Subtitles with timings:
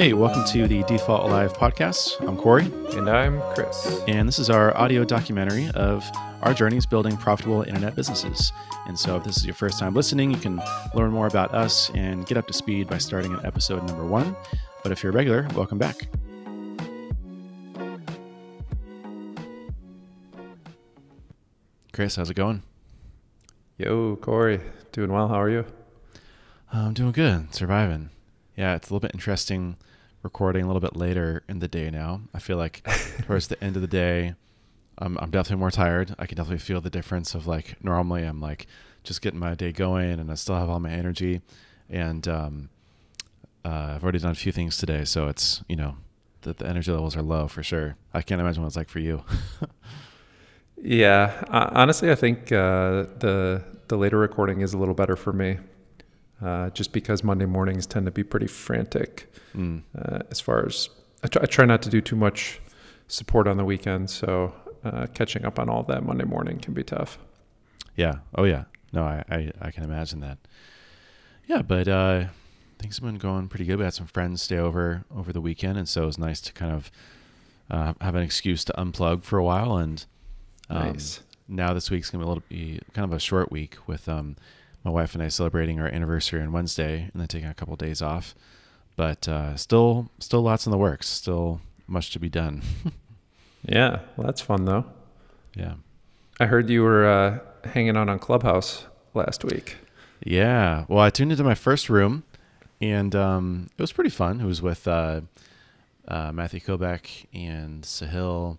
[0.00, 2.26] Hey, welcome to the Default Alive podcast.
[2.26, 2.64] I'm Corey.
[2.96, 4.00] And I'm Chris.
[4.08, 6.10] And this is our audio documentary of
[6.40, 8.50] our journeys building profitable internet businesses.
[8.86, 10.58] And so, if this is your first time listening, you can
[10.94, 14.34] learn more about us and get up to speed by starting at episode number one.
[14.82, 16.08] But if you're a regular, welcome back.
[21.92, 22.62] Chris, how's it going?
[23.76, 24.62] Yo, Corey.
[24.92, 25.28] Doing well.
[25.28, 25.66] How are you?
[26.72, 27.54] I'm doing good.
[27.54, 28.08] Surviving.
[28.56, 29.76] Yeah, it's a little bit interesting
[30.22, 32.22] recording a little bit later in the day now.
[32.34, 32.82] I feel like
[33.26, 34.34] towards the end of the day,
[34.98, 36.14] I'm, I'm definitely more tired.
[36.18, 38.66] I can definitely feel the difference of like normally I'm like
[39.02, 41.40] just getting my day going and I still have all my energy.
[41.88, 42.68] And um,
[43.64, 45.04] uh, I've already done a few things today.
[45.04, 45.96] So it's, you know,
[46.42, 47.96] the, the energy levels are low for sure.
[48.12, 49.24] I can't imagine what it's like for you.
[50.76, 51.44] yeah.
[51.48, 55.58] Uh, honestly, I think uh, the, the later recording is a little better for me
[56.42, 59.32] uh, just because Monday mornings tend to be pretty frantic.
[59.54, 59.82] Mm.
[59.96, 60.88] Uh, as far as
[61.22, 62.60] I try, I try, not to do too much
[63.08, 66.84] support on the weekend, so uh, catching up on all that Monday morning can be
[66.84, 67.18] tough.
[67.96, 68.16] Yeah.
[68.34, 68.64] Oh yeah.
[68.92, 70.38] No, I I, I can imagine that.
[71.46, 72.26] Yeah, but uh,
[72.78, 73.78] things have been going pretty good.
[73.78, 76.52] We had some friends stay over over the weekend, and so it was nice to
[76.52, 76.90] kind of
[77.70, 79.76] uh, have an excuse to unplug for a while.
[79.76, 80.04] And
[80.68, 81.20] um, nice.
[81.48, 84.36] Now this week's gonna be a little be kind of a short week with um,
[84.84, 87.78] my wife and I celebrating our anniversary on Wednesday, and then taking a couple of
[87.78, 88.34] days off.
[88.96, 91.08] But uh, still, still lots in the works.
[91.08, 92.62] Still much to be done.
[93.64, 94.84] yeah, well, that's fun though.
[95.54, 95.74] Yeah,
[96.38, 99.76] I heard you were uh, hanging out on Clubhouse last week.
[100.22, 102.24] Yeah, well, I tuned into my first room,
[102.80, 104.40] and um, it was pretty fun.
[104.40, 105.22] It was with uh,
[106.08, 108.58] uh Matthew Kobach and Sahil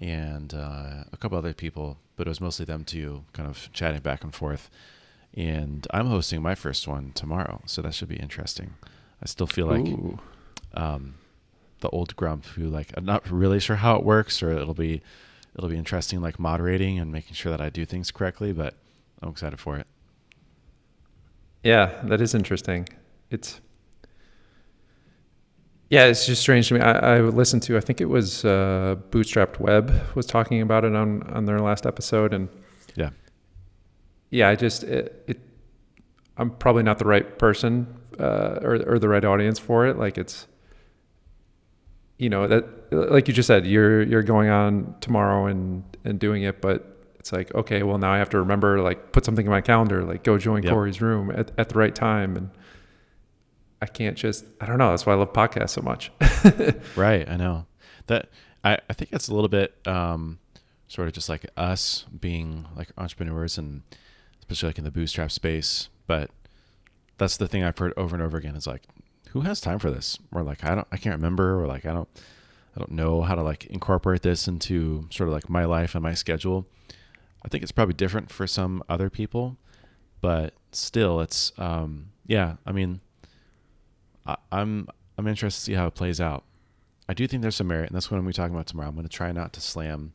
[0.00, 4.00] and uh, a couple other people, but it was mostly them two, kind of chatting
[4.00, 4.70] back and forth
[5.34, 8.74] and I'm hosting my first one tomorrow, so that should be interesting.
[9.22, 9.86] I still feel like
[10.74, 11.14] um,
[11.80, 15.02] the old grump who like I'm not really sure how it works, or it'll be
[15.56, 18.52] it'll be interesting like moderating and making sure that I do things correctly.
[18.52, 18.74] But
[19.22, 19.86] I'm excited for it.
[21.62, 22.88] Yeah, that is interesting.
[23.30, 23.60] It's
[25.88, 26.80] yeah, it's just strange to me.
[26.80, 30.94] I, I listened to I think it was uh, Bootstrapped Web was talking about it
[30.94, 32.48] on on their last episode, and
[32.96, 33.10] yeah,
[34.32, 35.40] yeah, I just it, it
[36.38, 37.86] I'm probably not the right person
[38.18, 39.98] uh, or or the right audience for it.
[39.98, 40.48] Like it's
[42.18, 46.44] you know that like you just said you're you're going on tomorrow and and doing
[46.44, 49.50] it, but it's like okay, well now I have to remember like put something in
[49.52, 50.72] my calendar, like go join yep.
[50.72, 52.50] Corey's room at at the right time and.
[53.80, 54.90] I can't just I don't know.
[54.90, 56.12] That's why I love podcasts so much.
[56.96, 57.66] right, I know.
[58.06, 58.28] That
[58.62, 60.38] I, I think it's a little bit um,
[60.86, 63.82] sort of just like us being like entrepreneurs and
[64.52, 65.88] especially like in the bootstrap space.
[66.06, 66.30] But
[67.18, 68.82] that's the thing I've heard over and over again is like,
[69.30, 70.18] who has time for this?
[70.32, 72.08] Or like, I don't, I can't remember, or like, I don't,
[72.76, 76.02] I don't know how to like incorporate this into sort of like my life and
[76.02, 76.66] my schedule.
[77.44, 79.56] I think it's probably different for some other people,
[80.20, 82.56] but still, it's, um, yeah.
[82.64, 83.00] I mean,
[84.26, 84.88] I, I'm,
[85.18, 86.44] I'm interested to see how it plays out.
[87.08, 88.66] I do think there's some merit, and that's what I'm going to be talking about
[88.66, 88.88] tomorrow.
[88.88, 90.12] I'm going to try not to slam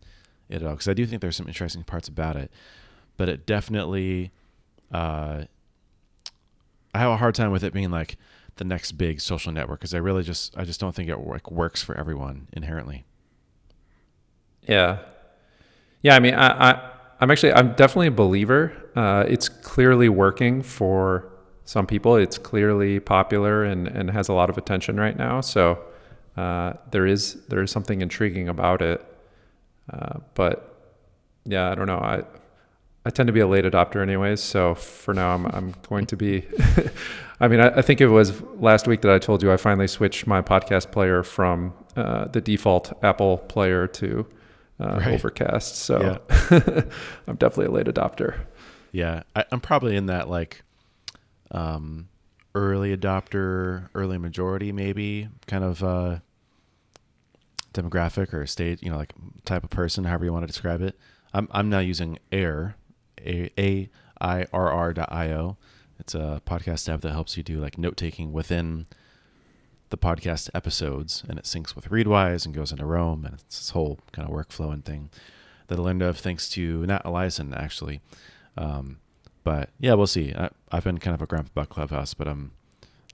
[0.48, 2.52] it at all because I do think there's some interesting parts about it
[3.18, 4.32] but it definitely
[4.92, 5.44] uh,
[6.94, 8.18] I have a hard time with it being like
[8.56, 11.52] the next big social network because I really just I just don't think it like
[11.52, 13.06] works for everyone inherently.
[14.68, 15.00] Yeah,
[16.02, 16.16] yeah.
[16.16, 18.74] I mean, I, I I'm actually I'm definitely a believer.
[18.96, 21.32] Uh, it's clearly working for
[21.66, 22.16] some people.
[22.16, 25.42] It's clearly popular and and has a lot of attention right now.
[25.42, 25.84] So
[26.36, 29.06] uh, there is there is something intriguing about it.
[29.92, 30.96] Uh, but
[31.46, 32.00] yeah, I don't know.
[32.00, 32.24] I
[33.08, 34.44] I tend to be a late adopter anyways.
[34.44, 36.46] So for now, I'm, I'm going to be,
[37.40, 39.88] I mean, I, I, think it was last week that I told you I finally
[39.88, 44.28] switched my podcast player from uh, the default Apple player to
[44.82, 45.08] uh, right.
[45.14, 45.78] Overcast.
[45.78, 46.20] So
[46.52, 46.82] yeah.
[47.28, 48.40] I'm definitely a late adopter.
[48.92, 49.24] Yeah.
[49.34, 50.64] I, am probably in that like
[51.52, 52.10] um,
[52.56, 56.20] early adopter, early majority, maybe kind of uh,
[57.74, 59.14] demographic or state, you know, like
[59.46, 61.00] type of person, however you want to describe it.
[61.34, 62.76] I'm, I'm now using Air
[63.28, 63.90] a
[64.20, 65.58] I R R dot I O.
[66.00, 68.86] It's a podcast app that helps you do like note taking within
[69.90, 73.70] the podcast episodes, and it syncs with Readwise and goes into Roam, and it's this
[73.72, 75.10] whole kind of workflow and thing
[75.68, 78.02] that I learned of thanks to Nat Eliason actually.
[78.58, 78.98] Um,
[79.44, 80.34] but yeah, we'll see.
[80.34, 82.52] I, have been kind of a grump about Clubhouse, but I'm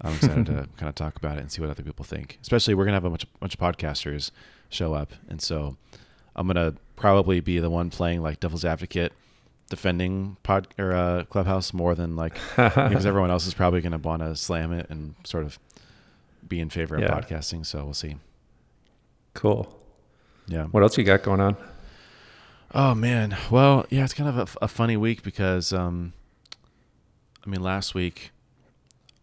[0.01, 2.39] I'm excited to kind of talk about it and see what other people think.
[2.41, 4.31] Especially, we're gonna have a bunch, bunch of podcasters
[4.69, 5.77] show up, and so
[6.35, 9.13] I'm gonna probably be the one playing like devil's advocate
[9.75, 13.97] defending pod or uh, Clubhouse more than like because everyone else is probably going to
[13.97, 15.57] want to slam it and sort of
[16.47, 17.09] be in favor of Yeah.
[17.19, 17.65] podcasting.
[17.65, 18.17] So we'll see.
[19.33, 19.75] Cool.
[20.47, 20.65] Yeah.
[20.65, 21.57] What else you got going on?
[22.75, 23.35] Oh man.
[23.49, 26.13] Well, yeah, it's kind of a, a funny week because, um,
[27.45, 28.31] I mean, last week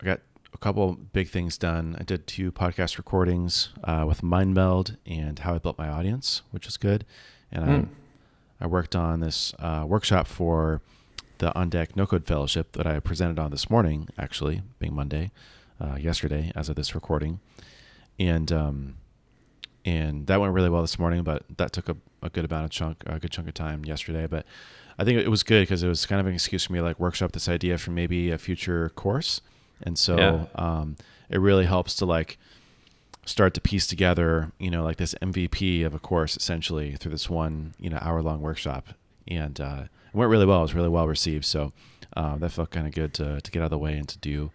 [0.00, 0.20] I got
[0.52, 1.96] a couple big things done.
[1.98, 6.66] I did two podcast recordings uh, with MindMeld and How I Built My Audience, which
[6.66, 7.04] is good.
[7.52, 7.92] And Hmm.
[8.60, 10.80] I, worked on this uh, workshop for
[11.38, 15.30] the On Deck No Code Fellowship that I presented on this morning, actually, being Monday,
[15.80, 17.40] uh, yesterday, as of this recording.
[18.18, 18.96] And um,
[19.84, 22.70] and that went really well this morning, but that took a, a good amount of
[22.70, 24.26] chunk, a good chunk of time yesterday.
[24.26, 24.44] But
[24.98, 26.84] I think it was good because it was kind of an excuse for me to
[26.84, 29.40] like workshop this idea for maybe a future course,
[29.82, 30.46] and so Yeah.
[30.54, 30.96] um,
[31.30, 32.38] it really helps to like
[33.30, 37.30] start to piece together, you know, like this MVP of a course essentially through this
[37.30, 38.88] one, you know, hour long workshop,
[39.28, 40.58] and uh, it went really well.
[40.58, 41.72] It was really well received, so
[42.16, 44.18] uh, that felt kind of good to to get out of the way and to
[44.18, 44.50] do.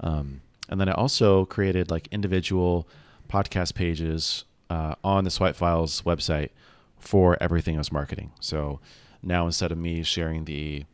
[0.00, 2.88] Um, and then I also created like individual
[3.28, 6.50] podcast pages uh, on the Swipe Files website
[6.98, 8.32] for everything I was marketing.
[8.40, 8.80] So
[9.22, 10.84] now instead of me sharing the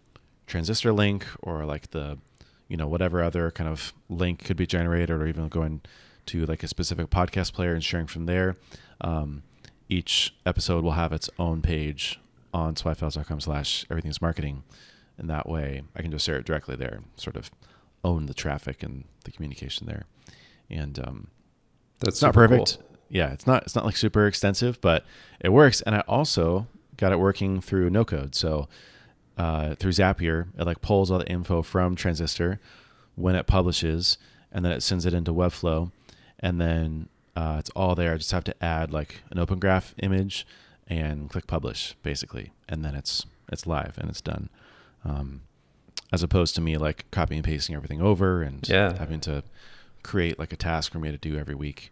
[0.46, 2.18] transistor link or like the,
[2.68, 5.80] you know, whatever other kind of link could be generated or even going
[6.26, 8.56] to like a specific podcast player and sharing from there,
[9.00, 9.42] um,
[9.88, 12.20] each episode will have its own page
[12.54, 14.62] on swipefiles.com slash everything's marketing.
[15.18, 17.50] And that way I can just share it directly there, sort of
[18.04, 20.04] own the traffic and the communication there.
[20.70, 21.26] And um,
[22.00, 22.78] That's not perfect.
[22.78, 22.88] cool.
[23.08, 25.04] Yeah, it's not it's not like super extensive, but
[25.40, 25.82] it works.
[25.82, 26.66] And I also
[26.96, 28.34] got it working through no code.
[28.34, 28.68] So
[29.36, 32.58] uh, through Zapier, it like pulls all the info from Transistor
[33.14, 34.16] when it publishes,
[34.50, 35.90] and then it sends it into Webflow,
[36.42, 38.12] and then uh, it's all there.
[38.14, 40.46] I just have to add like an Open Graph image
[40.88, 44.48] and click publish, basically, and then it's it's live and it's done.
[45.04, 45.42] Um,
[46.12, 48.98] as opposed to me like copying and pasting everything over and Yeah.
[48.98, 49.42] having to
[50.02, 51.90] create like a task for me to do every week.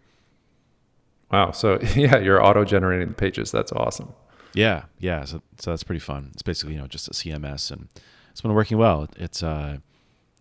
[1.30, 1.52] Wow.
[1.52, 3.50] So yeah, you're auto generating the pages.
[3.50, 4.12] That's awesome.
[4.52, 5.24] Yeah, yeah.
[5.24, 6.30] So, so that's pretty fun.
[6.32, 7.88] It's basically you know just a CMS, and
[8.32, 9.08] it's been working well.
[9.16, 9.78] It's uh,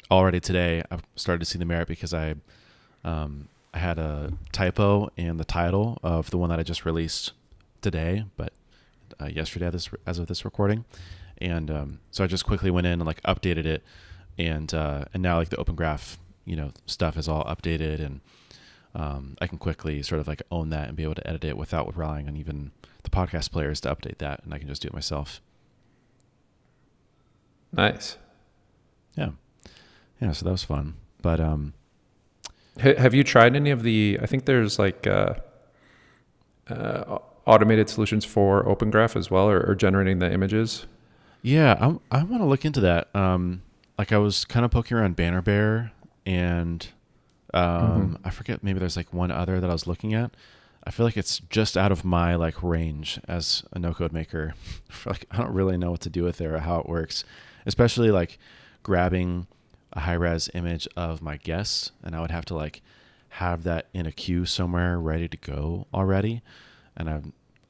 [0.09, 0.81] already today.
[0.89, 2.33] I've started to see the merit because I,
[3.03, 7.33] um, I had a typo in the title of the one that I just released
[7.81, 8.53] today, but
[9.21, 10.85] uh, yesterday this as of this recording,
[11.37, 13.83] and um, so I just quickly went in and like updated it,
[14.37, 18.21] and uh, and now like the Open Graph you know stuff is all updated and.
[18.95, 21.55] Um, I can quickly sort of like own that and be able to edit it
[21.55, 22.71] without relying on even
[23.03, 25.41] the podcast players to update that, and I can just do it myself.
[27.71, 28.17] Nice.
[29.15, 29.29] Yeah,
[30.19, 30.31] yeah.
[30.31, 30.95] So that was fun.
[31.21, 31.73] But um,
[32.79, 34.17] H- have you tried any of the?
[34.21, 35.35] I think there's like uh,
[36.69, 40.85] uh, automated solutions for Open Graph as well, or, or generating the images.
[41.41, 43.13] yeah, I I want to look into that.
[43.15, 43.63] Um,
[43.97, 45.91] like I was kind of poking around Bannerbear,
[46.25, 46.87] and
[47.53, 50.31] um, I forget maybe there's like one other that I was looking at.
[50.83, 54.53] I feel like it's just out of my like range as a no code maker.
[55.05, 57.23] Like I don't really know what to do with it or how it works,
[57.65, 58.37] especially like
[58.83, 59.47] grabbing
[59.93, 62.81] a high res image of my guests, and I would have to like
[63.33, 66.41] have that in a queue somewhere ready to go already.
[66.95, 67.21] And I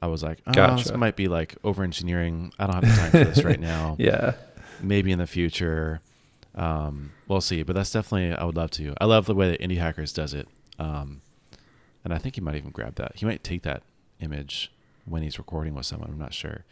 [0.02, 2.52] I was like, oh, this might be like over engineering.
[2.58, 3.96] I don't have the time for this right now.
[3.98, 4.34] Yeah.
[4.82, 6.00] Maybe in the future.
[6.54, 7.62] Um, we'll see.
[7.62, 8.94] But that's definitely I would love to.
[8.98, 10.48] I love the way that Indie Hackers does it.
[10.78, 11.20] Um,
[12.02, 13.12] and I think he might even grab that.
[13.16, 13.82] He might take that
[14.20, 14.72] image
[15.04, 16.08] when he's recording with someone.
[16.10, 16.64] I'm not sure,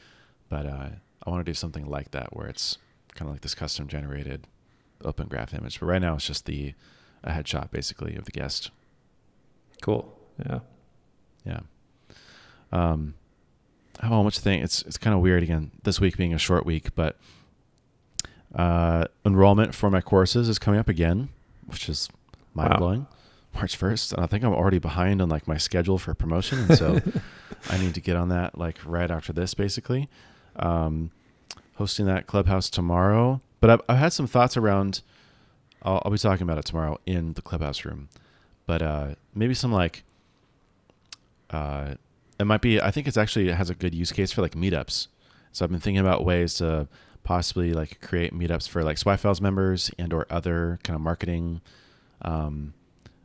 [0.49, 0.88] but uh,
[1.26, 2.78] I want to do something like that where it's
[3.14, 4.46] kind of like this custom generated
[5.05, 5.81] open graph image.
[5.81, 6.75] But right now it's just the
[7.25, 8.71] a headshot basically of the guest.
[9.83, 10.17] Cool.
[10.45, 10.61] Yeah.
[11.45, 11.61] Yeah.
[12.73, 13.14] Um,
[14.02, 14.62] know much to think.
[14.62, 15.73] It's it's kind of weird again.
[15.83, 17.17] This week being a short week, but
[18.55, 21.28] uh, enrollment for my courses is coming up again,
[21.67, 22.09] which is
[22.55, 23.07] mind blowing.
[23.55, 26.78] March first, and I think I'm already behind on like my schedule for promotion, and
[26.78, 27.00] so
[27.71, 30.09] I need to get on that like right after this, basically.
[30.57, 31.11] Um,
[31.75, 35.02] hosting that clubhouse tomorrow, but I've, I've had some thoughts around.
[35.82, 38.08] I'll, I'll be talking about it tomorrow in the clubhouse room,
[38.66, 40.02] but uh, maybe some like
[41.50, 41.94] uh,
[42.38, 44.54] it might be i think it's actually it has a good use case for like
[44.54, 45.08] meetups.
[45.52, 46.88] So i've been thinking about ways to
[47.24, 51.60] possibly like create meetups for like spy members and or other kind of marketing
[52.22, 52.72] um,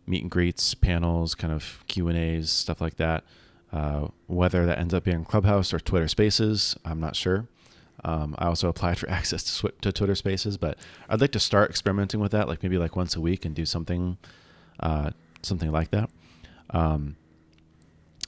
[0.05, 3.23] meet and greets panels kind of q and a's stuff like that.
[3.71, 7.47] Uh, whether that ends up being clubhouse or twitter spaces i'm not sure
[8.05, 10.77] um, i also applied for access to, to twitter spaces but
[11.09, 13.65] i'd like to start experimenting with that like maybe like once a week and do
[13.65, 14.17] something
[14.79, 16.09] uh, something like that
[16.71, 17.15] um,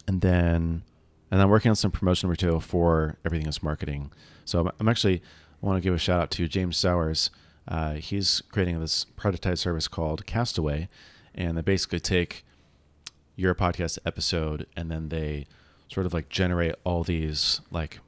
[0.08, 0.84] and then
[1.32, 4.12] and I'm working on some promotional material for everything that's marketing.
[4.46, 5.22] So I'm, I'm actually
[5.62, 7.30] I want to give a shout out to James Sowers.
[7.68, 10.88] Uh, he's creating this prototype service called Castaway,
[11.34, 12.46] and they basically take
[13.36, 15.46] your podcast episode and then they
[15.90, 18.00] sort of like generate all these like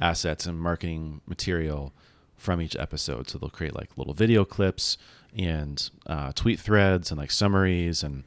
[0.00, 1.92] assets and marketing material
[2.36, 3.28] from each episode.
[3.28, 4.98] So they'll create like little video clips
[5.36, 8.24] and uh, tweet threads and like summaries, and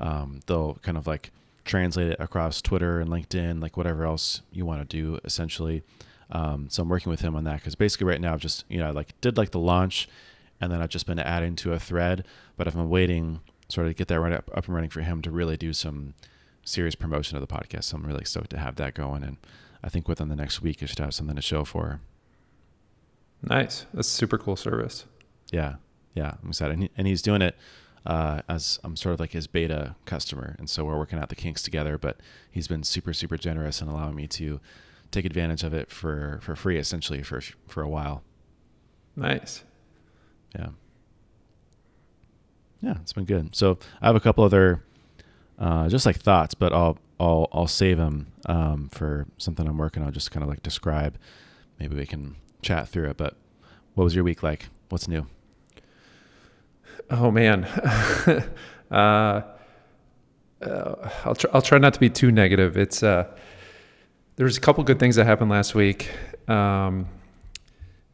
[0.00, 1.30] um, they'll kind of like
[1.64, 5.82] translate it across Twitter and LinkedIn, like whatever else you want to do, essentially.
[6.30, 8.78] Um, so I'm working with him on that because basically right now I've just you
[8.78, 10.08] know I like did like the launch,
[10.60, 12.24] and then I've just been adding to a thread,
[12.56, 15.00] but I've been waiting sort of to get that right up, up and running for
[15.00, 16.14] him to really do some
[16.64, 17.84] serious promotion of the podcast.
[17.84, 19.36] So I'm really stoked to have that going, and
[19.84, 22.00] I think within the next week I should have something to show for.
[23.42, 23.86] Nice.
[23.92, 25.04] That's a super cool service.
[25.52, 25.74] Yeah,
[26.14, 27.54] yeah, I'm excited, and, he, and he's doing it
[28.06, 31.36] uh, as I'm sort of like his beta customer, and so we're working out the
[31.36, 31.98] kinks together.
[31.98, 32.18] But
[32.50, 34.60] he's been super, super generous in allowing me to
[35.10, 38.22] take advantage of it for for free, essentially for for a while.
[39.16, 39.64] Nice.
[40.54, 40.68] Yeah.
[42.82, 43.54] Yeah, it's been good.
[43.56, 44.82] So I have a couple other,
[45.58, 50.02] uh, just like thoughts, but I'll I'll I'll save them um, for something I'm working
[50.02, 50.12] on.
[50.12, 51.18] Just kind of like describe.
[51.78, 53.16] Maybe we can chat through it.
[53.16, 53.36] But
[53.94, 54.68] what was your week like?
[54.88, 55.26] What's new?
[57.10, 57.64] Oh man,
[58.90, 59.42] uh,
[60.62, 62.76] uh, I'll try, I'll try not to be too negative.
[62.76, 63.26] It's uh,
[64.36, 66.10] there's a couple good things that happened last week.
[66.48, 67.08] Um,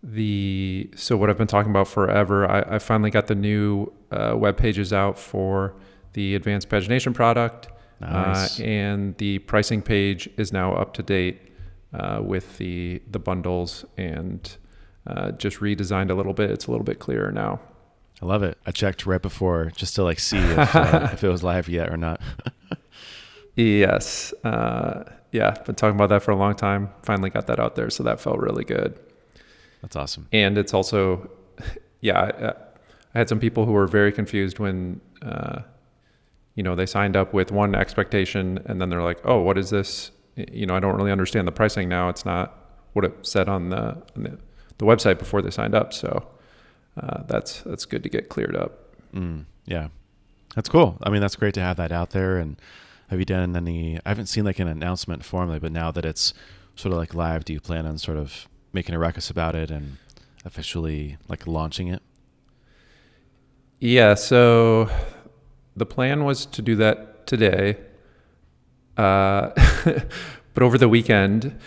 [0.03, 2.51] the so what I've been talking about forever.
[2.51, 5.75] I, I finally got the new uh, web pages out for
[6.15, 7.69] the advanced pagination product,
[8.01, 8.59] Nice.
[8.59, 11.53] uh, and the pricing page is now up to date
[11.93, 14.57] uh, with the the bundles and
[15.07, 16.51] uh, just redesigned a little bit.
[16.51, 17.61] It's a little bit clearer now.
[18.23, 18.59] I love it.
[18.67, 21.89] I checked right before just to like see if, uh, if it was live yet
[21.91, 22.21] or not.
[23.57, 24.33] Yes.
[24.45, 26.91] Uh, yeah, been talking about that for a long time.
[27.03, 28.99] Finally got that out there, so that felt really good.
[29.83, 30.29] That's awesome.
[30.33, 31.31] And it's also,
[32.01, 32.49] yeah, I,
[33.15, 35.63] I had some people who were very confused when, uh,
[36.61, 39.71] you know, they signed up with one expectation and then they're like, oh, what is
[39.71, 40.11] this?
[40.37, 42.11] You know, I don't really understand the pricing now.
[42.11, 42.55] It's not
[42.93, 44.39] what it said on the on the,
[44.77, 45.95] the website before they signed up.
[45.95, 46.29] So
[47.01, 48.95] uh, that's that's good to get cleared up.
[49.15, 49.89] Mm, yeah,
[50.55, 50.99] that's cool.
[51.03, 52.37] I mean, that's great to have that out there.
[52.37, 52.61] And
[53.09, 53.99] have you done any?
[54.05, 56.35] I haven't seen like an announcement formally, but now that it's
[56.77, 59.71] sort of like live, do you plan on sort of making a ruckus about it
[59.71, 59.97] and
[60.45, 62.03] officially like launching it?
[63.79, 64.13] Yeah.
[64.13, 64.91] So
[65.77, 67.77] the plan was to do that today,
[68.97, 69.51] uh,
[70.55, 71.59] but over the weekend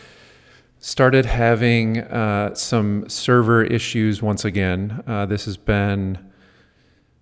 [0.80, 5.02] started having uh, some server issues once again.
[5.08, 6.18] Uh, this has been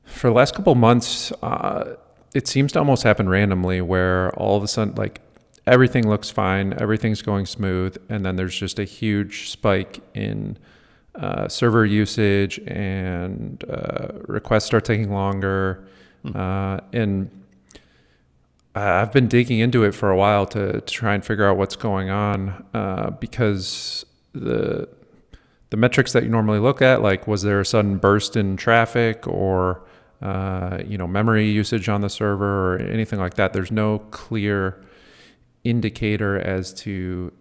[0.04, 1.32] for the last couple months.
[1.44, 1.96] Uh,
[2.34, 5.22] it seems to almost happen randomly, where all of a sudden, like
[5.68, 10.58] everything looks fine, everything's going smooth, and then there's just a huge spike in
[11.14, 15.88] uh, server usage and uh, requests start taking longer.
[16.24, 17.30] Uh, and
[18.76, 21.76] I've been digging into it for a while to, to try and figure out what's
[21.76, 24.88] going on uh, because the
[25.72, 29.26] the metrics that you normally look at, like was there a sudden burst in traffic
[29.26, 29.82] or
[30.22, 34.84] uh, you know memory usage on the server or anything like that, there's no clear
[35.64, 37.32] indicator as to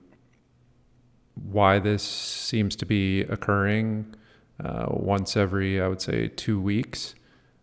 [1.35, 4.15] why this seems to be occurring
[4.63, 7.15] uh, once every, I would say, two weeks.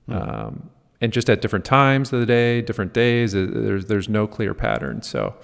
[0.10, 0.70] Um,
[1.02, 3.36] and just at different times of the day, different days.
[3.36, 5.02] uh, There's there's no clear pattern.
[5.02, 5.36] So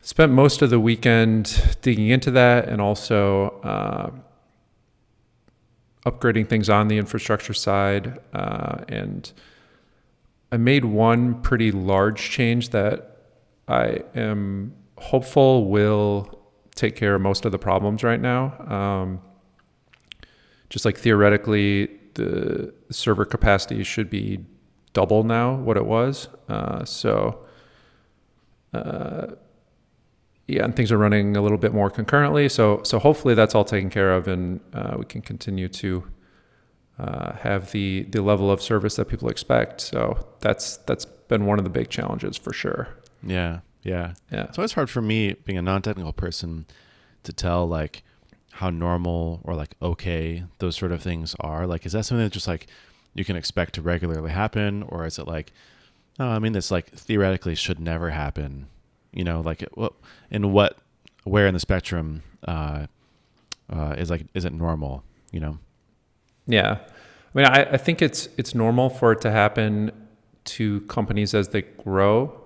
[0.00, 4.10] spent most of the weekend digging into that and also uh,
[6.10, 8.18] upgrading things on the infrastructure side.
[8.32, 9.32] Uh, and
[10.50, 13.16] I made one pretty large change that
[13.66, 16.40] I am hopeful will
[16.74, 18.58] take care of most of the problems right now.
[18.66, 19.20] Um,
[20.70, 24.44] just like theoretically, the server capacity should be
[24.92, 26.28] double now what it was.
[26.48, 27.44] Uh, so,
[28.74, 29.28] uh,
[30.46, 32.48] yeah, and things are running a little bit more concurrently.
[32.48, 36.04] So, so hopefully that's all taken care of, and uh, we can continue to
[36.98, 39.80] uh, have the the level of service that people expect.
[39.80, 42.88] So that's that's been one of the big challenges for sure.
[43.22, 44.14] Yeah, yeah.
[44.32, 44.44] Yeah.
[44.44, 46.66] So It's always hard for me, being a non-technical person,
[47.22, 48.02] to tell like
[48.58, 51.64] how normal or like okay those sort of things are.
[51.64, 52.66] Like, is that something that just like
[53.14, 55.52] you can expect to regularly happen, or is it like,
[56.18, 58.66] oh, I mean, this like theoretically should never happen.
[59.12, 59.92] You know, like what
[60.28, 60.76] in what
[61.22, 62.86] where in the spectrum uh,
[63.70, 65.04] uh, is like is it normal?
[65.30, 65.58] You know.
[66.48, 69.92] Yeah, I mean, I, I think it's it's normal for it to happen
[70.46, 72.40] to companies as they grow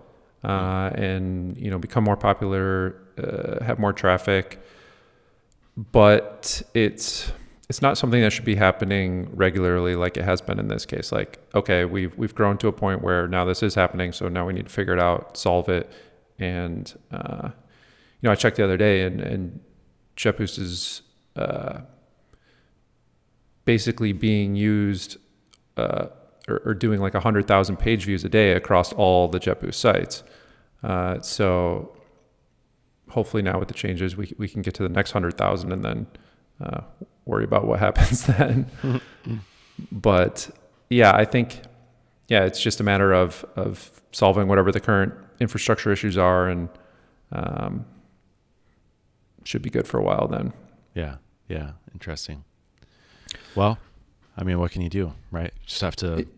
[0.45, 4.63] uh, and you know become more popular, uh, have more traffic.
[5.91, 7.33] But it's
[7.69, 11.11] it's not something that should be happening regularly like it has been in this case.
[11.11, 14.47] Like, okay, we've we've grown to a point where now this is happening, so now
[14.47, 15.91] we need to figure it out, solve it,
[16.39, 17.49] and uh,
[18.21, 19.61] you know, I checked the other day, and and
[20.17, 21.03] JetBoost is
[21.35, 21.81] uh,
[23.65, 25.17] basically being used
[25.79, 26.07] uh,
[26.49, 29.75] or, or, doing like a hundred thousand page views a day across all the JetBoost
[29.75, 30.23] sites.
[30.83, 31.97] Uh, so
[33.13, 35.85] hopefully now with the changes, we we can get to the next hundred thousand and
[35.85, 36.07] then
[36.61, 36.81] uh,
[37.25, 38.71] worry about what happens then.
[39.91, 40.51] but
[40.91, 41.63] yeah, I think
[42.29, 46.69] yeah, it's just a matter of of solving whatever the current infrastructure issues are, and
[47.33, 47.85] um,
[49.45, 50.53] should be good for a while then.
[50.95, 51.17] Yeah,
[51.49, 52.45] yeah, interesting.
[53.55, 53.79] Well,
[54.37, 55.53] I mean, what can you do, right?
[55.67, 56.29] Just have to it,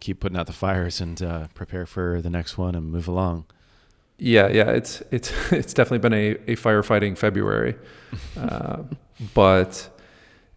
[0.00, 3.46] keep putting out the fires and uh, prepare for the next one and move along.
[4.18, 7.74] Yeah, yeah, it's it's it's definitely been a, a firefighting February,
[8.36, 8.82] uh,
[9.34, 9.88] but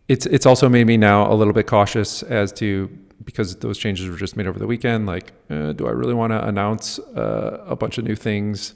[0.07, 2.89] it's it's also made me now a little bit cautious as to
[3.23, 5.05] because those changes were just made over the weekend.
[5.05, 8.75] Like, uh, do I really want to announce uh, a bunch of new things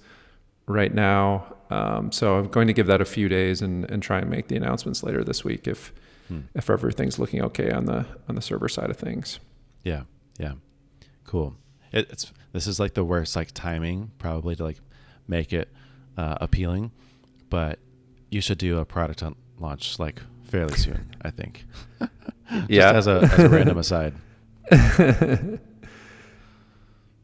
[0.65, 1.55] right now?
[1.69, 4.47] Um, so I'm going to give that a few days and, and try and make
[4.47, 5.93] the announcements later this week if
[6.27, 6.39] hmm.
[6.55, 9.39] if everything's looking okay on the on the server side of things.
[9.83, 10.03] Yeah,
[10.39, 10.53] yeah,
[11.25, 11.55] cool.
[11.91, 14.79] It, it's this is like the worst like timing probably to like
[15.27, 15.69] make it
[16.17, 16.91] uh, appealing,
[17.49, 17.79] but
[18.29, 19.23] you should do a product
[19.57, 21.15] launch like fairly soon.
[21.21, 21.65] I think.
[22.67, 22.91] yeah.
[22.91, 24.13] As a, as a random aside.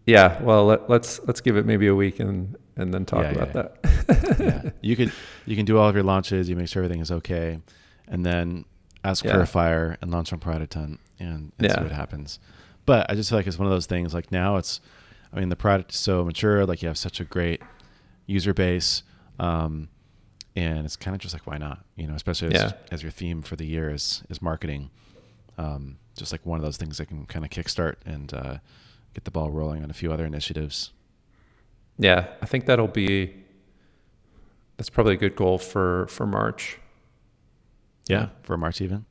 [0.06, 0.42] yeah.
[0.42, 3.32] Well, let, us let's, let's give it maybe a week and and then talk yeah,
[3.32, 3.68] about yeah.
[4.08, 4.40] that.
[4.40, 4.70] yeah.
[4.82, 5.12] You can
[5.46, 6.50] you can do all of your launches.
[6.50, 7.60] You make sure everything is okay,
[8.08, 8.66] and then
[9.06, 9.46] ask yeah.
[9.46, 12.40] fire and launch on Product Hunt and, and see what happens.
[12.86, 14.14] But I just feel like it's one of those things.
[14.14, 14.82] Like now, it's,
[15.36, 16.66] I mean, the product is so mature.
[16.66, 17.62] Like you have such a great
[18.26, 19.04] user base,
[19.38, 19.90] um,
[20.56, 21.84] and it's kind of just like why not?
[21.98, 22.72] You know, especially as, yeah.
[22.92, 24.90] as your theme for the year is is marketing.
[25.58, 28.58] Um, just like one of those things that can kind of kickstart and uh,
[29.14, 30.92] get the ball rolling on a few other initiatives.
[31.98, 33.34] Yeah, I think that'll be
[34.78, 36.80] that's probably a good goal for for March.
[38.08, 39.06] Yeah, for March even.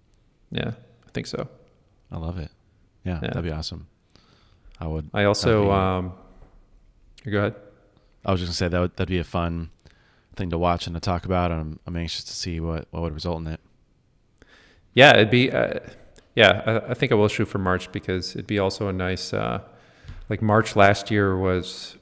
[0.50, 0.72] Yeah,
[1.06, 1.48] I think so.
[2.10, 2.50] I love it.
[3.04, 3.28] Yeah, yeah.
[3.28, 3.88] that'd be awesome.
[4.84, 5.10] I would.
[5.14, 5.64] I also.
[5.64, 6.12] Be, um,
[7.30, 7.54] go ahead.
[8.24, 9.70] I was just gonna say that would, that'd be a fun
[10.36, 11.50] thing to watch and to talk about.
[11.50, 13.60] And I'm, I'm anxious to see what what would result in it.
[14.92, 15.50] Yeah, it'd be.
[15.50, 15.80] Uh,
[16.34, 19.32] yeah, I, I, think I will shoot for March because it'd be also a nice.
[19.32, 19.60] Uh,
[20.28, 21.96] like March last year was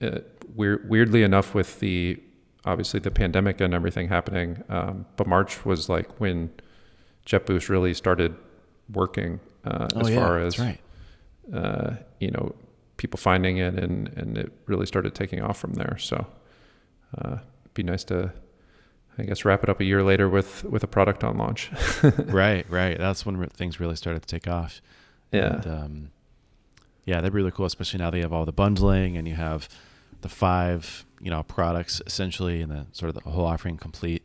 [0.00, 0.18] uh,
[0.54, 2.20] weird, weirdly enough with the
[2.64, 4.62] obviously the pandemic and everything happening.
[4.68, 6.50] Um, but March was like when
[7.26, 8.36] JetBoost really started
[8.92, 10.80] working uh, oh, as yeah, far as right.
[11.52, 12.54] Uh, you know
[12.96, 15.96] people finding it and and it really started taking off from there.
[15.98, 16.26] So
[17.16, 18.32] uh, it'd be nice to.
[19.20, 21.72] I guess wrap it up a year later with with a Product Hunt launch.
[22.26, 22.96] right, right.
[22.96, 24.80] That's when things really started to take off.
[25.32, 25.54] Yeah.
[25.54, 26.10] And, um,
[27.04, 29.68] yeah, that'd be really cool, especially now they have all the bundling and you have
[30.20, 34.24] the five you know products essentially and the sort of the whole offering complete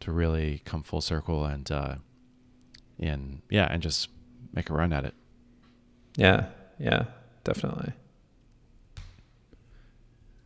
[0.00, 1.96] to really come full circle and uh
[2.98, 4.08] and yeah and just
[4.52, 5.14] make a run at it
[6.16, 6.46] yeah
[6.78, 7.04] yeah
[7.44, 7.92] definitely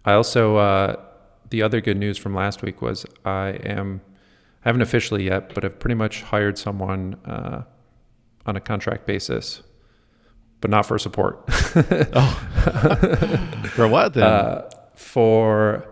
[0.05, 0.97] i also uh
[1.51, 4.01] the other good news from last week was i am
[4.65, 7.63] i haven't officially yet but i've pretty much hired someone uh
[8.47, 9.63] on a contract basis
[10.61, 11.43] but not for support.
[11.49, 14.25] oh, for what then?
[14.25, 15.87] Uh, for,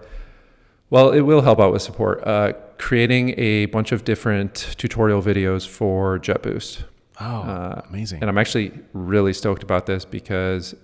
[0.91, 2.27] well, it will help out with support.
[2.27, 6.85] Uh, creating a bunch of different tutorial videos for JetBoost.
[7.21, 8.21] Oh, uh, amazing.
[8.21, 10.75] And I'm actually really stoked about this because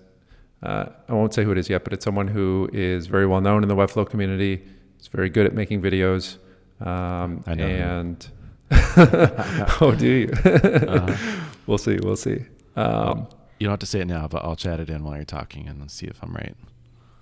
[0.63, 3.41] uh, I won't say who it is yet, but it's someone who is very well
[3.41, 4.65] known in the Webflow community.
[4.97, 6.39] He's very good at making videos.
[6.81, 7.67] Um, I know.
[7.67, 8.29] And
[8.71, 10.33] oh, do you?
[10.45, 11.17] uh-huh.
[11.67, 11.99] We'll see.
[12.03, 12.45] We'll see.
[12.75, 13.29] Um,
[13.61, 15.69] you don't have to say it now, but I'll chat it in while you're talking
[15.69, 16.57] and see if I'm right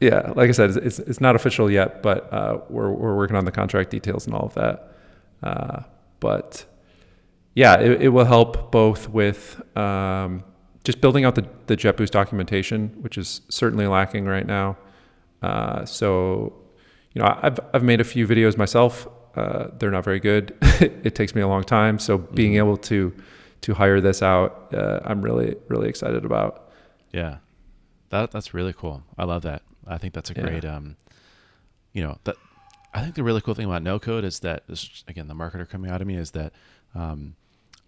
[0.00, 3.44] yeah, like I said, it's it's not official yet, but uh, we're we're working on
[3.44, 4.92] the contract details and all of that.
[5.42, 5.82] Uh,
[6.20, 6.64] but
[7.54, 10.44] yeah, it, it will help both with um,
[10.84, 14.76] just building out the the JetBoost documentation, which is certainly lacking right now.
[15.42, 16.52] Uh, so,
[17.12, 19.08] you know, I've I've made a few videos myself.
[19.34, 20.56] Uh, they're not very good.
[20.62, 21.98] it takes me a long time.
[21.98, 22.58] So being mm-hmm.
[22.58, 23.14] able to
[23.62, 26.70] to hire this out, uh, I'm really really excited about.
[27.12, 27.38] Yeah,
[28.10, 29.02] that that's really cool.
[29.16, 29.62] I love that.
[29.86, 30.76] I think that's a great, yeah.
[30.76, 30.96] um,
[31.92, 32.36] you know, that
[32.92, 35.68] I think the really cool thing about no code is that this, again, the marketer
[35.68, 36.52] coming out of me is that,
[36.98, 37.36] um,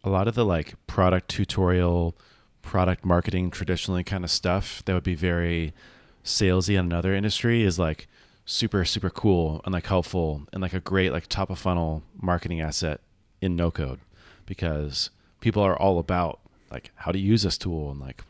[0.05, 2.15] a lot of the like product tutorial,
[2.63, 5.75] product marketing, traditionally kind of stuff that would be very
[6.25, 8.07] salesy in another industry is like
[8.45, 12.61] super, super cool and like helpful and like a great like top of funnel marketing
[12.61, 13.01] asset
[13.41, 14.01] in no code
[14.47, 16.39] because people are all about
[16.71, 18.23] like how to use this tool and like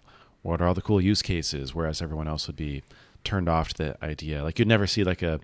[0.42, 2.82] what are all the cool use cases, whereas everyone else would be
[3.24, 4.42] turned off to the idea.
[4.42, 5.40] Like you'd never see like a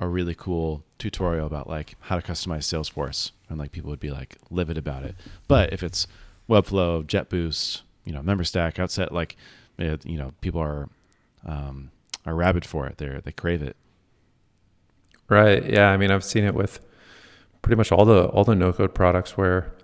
[0.00, 4.10] a really cool tutorial about like how to customize Salesforce, and like people would be
[4.10, 5.14] like livid about it.
[5.48, 6.06] But if it's
[6.48, 9.36] Webflow, JetBoost, you know, MemberStack, Outseta, like
[9.78, 10.88] it, you know, people are
[11.44, 11.90] um,
[12.24, 12.98] are rabid for it.
[12.98, 13.76] They they crave it.
[15.28, 15.64] Right.
[15.68, 15.90] Yeah.
[15.90, 16.80] I mean, I've seen it with
[17.62, 19.74] pretty much all the all the no code products where,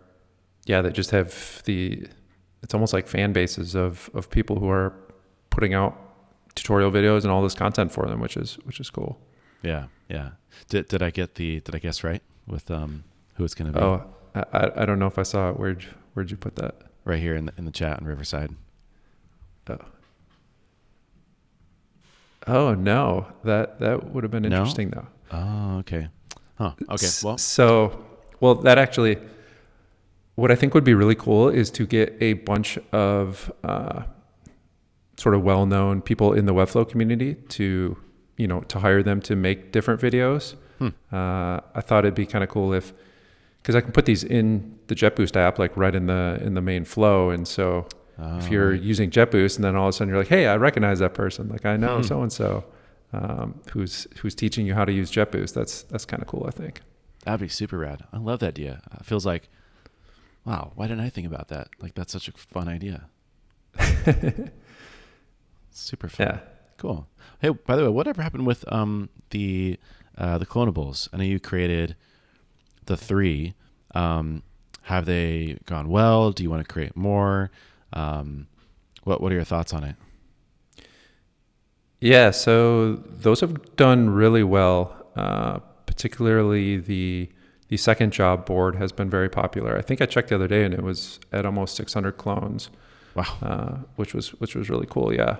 [0.67, 2.07] yeah, they just have the.
[2.63, 4.95] It's almost like fan bases of of people who are
[5.51, 5.99] putting out
[6.55, 9.21] tutorial videos and all this content for them, which is which is cool.
[9.65, 10.31] Yeah, yeah.
[10.69, 13.05] Did did I get the did I guess right with um
[13.37, 13.85] who it's going to be?
[13.85, 15.59] Oh, I I don't know if I saw it.
[15.59, 16.75] Where'd where'd you put that?
[17.05, 18.55] Right here in the in the chat in Riverside.
[19.69, 19.79] Oh.
[22.47, 24.49] Oh no, that that would have been No?
[24.57, 25.07] interesting though.
[25.33, 26.09] Oh, okay.
[26.57, 26.73] Huh.
[26.91, 27.09] Okay.
[27.23, 28.05] Well, so
[28.41, 29.19] well that actually,
[30.35, 34.03] what I think would be really cool is to get a bunch of uh,
[35.17, 37.97] sort of well-known people in the Webflow community to
[38.37, 40.55] you know to hire them to make different videos.
[40.79, 40.89] Hmm.
[41.13, 42.93] Uh, I thought it'd be kind of cool if
[43.63, 46.61] because I can put these in the JetBoost app like right in the in the
[46.61, 47.87] main flow, and so
[48.19, 50.57] if oh, you're using JetBoost and then all of a sudden you're like, hey, I
[50.57, 51.49] recognize that person.
[51.49, 52.65] Like I know so and so
[53.73, 55.55] who's who's teaching you how to use JetBoost.
[55.55, 56.81] That's that's kind of cool, I think.
[57.25, 58.05] that'd be super rad.
[58.13, 58.83] I love that idea.
[58.99, 59.49] It feels like,
[60.45, 61.69] wow, why didn't I think about that?
[61.81, 63.07] Like that's such a fun idea.
[65.71, 66.27] super fun.
[66.27, 66.39] Yeah.
[66.77, 67.07] Cool.
[67.41, 69.79] Hey, by the way, whatever happened with um the
[70.19, 71.09] uh, the clonables?
[71.13, 71.97] I know you created
[72.87, 73.55] the three.
[73.95, 74.43] Um,
[74.83, 76.31] have they gone well?
[76.33, 77.51] Do you want to create more?
[77.93, 78.47] Um,
[79.05, 79.97] what What are your thoughts on it?
[82.01, 84.95] Yeah, so those have done really well.
[85.17, 87.31] Uh, particularly the
[87.69, 89.77] the second job board has been very popular.
[89.79, 92.69] I think I checked the other day and it was at almost 600 clones,
[93.15, 93.25] Wow.
[93.43, 95.15] uh, which was which was really cool.
[95.15, 95.37] Yeah.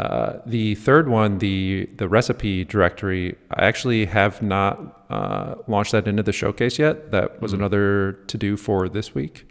[0.00, 6.08] Uh, the third one, the the recipe directory, I actually have not uh, launched that
[6.08, 7.12] into the showcase yet.
[7.12, 7.58] That was Mhm.
[7.58, 9.48] another to do for this week.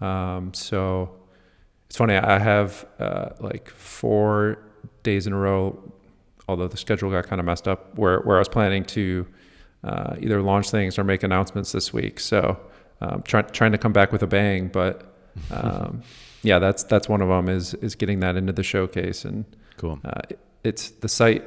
[0.00, 1.10] Um, so
[1.88, 2.14] it's funny.
[2.16, 4.58] I have uh, like four
[5.02, 5.76] days in a row,
[6.48, 9.26] although the schedule got kind of messed up, where where I was planning to
[9.82, 12.20] uh, either launch things or make announcements this week.
[12.20, 12.56] So
[13.00, 15.12] um, trying trying to come back with a bang, but
[15.50, 16.02] um,
[16.44, 19.44] yeah, that's that's one of them is is getting that into the showcase and
[19.82, 19.98] Cool.
[20.04, 21.42] uh, it- it's the site.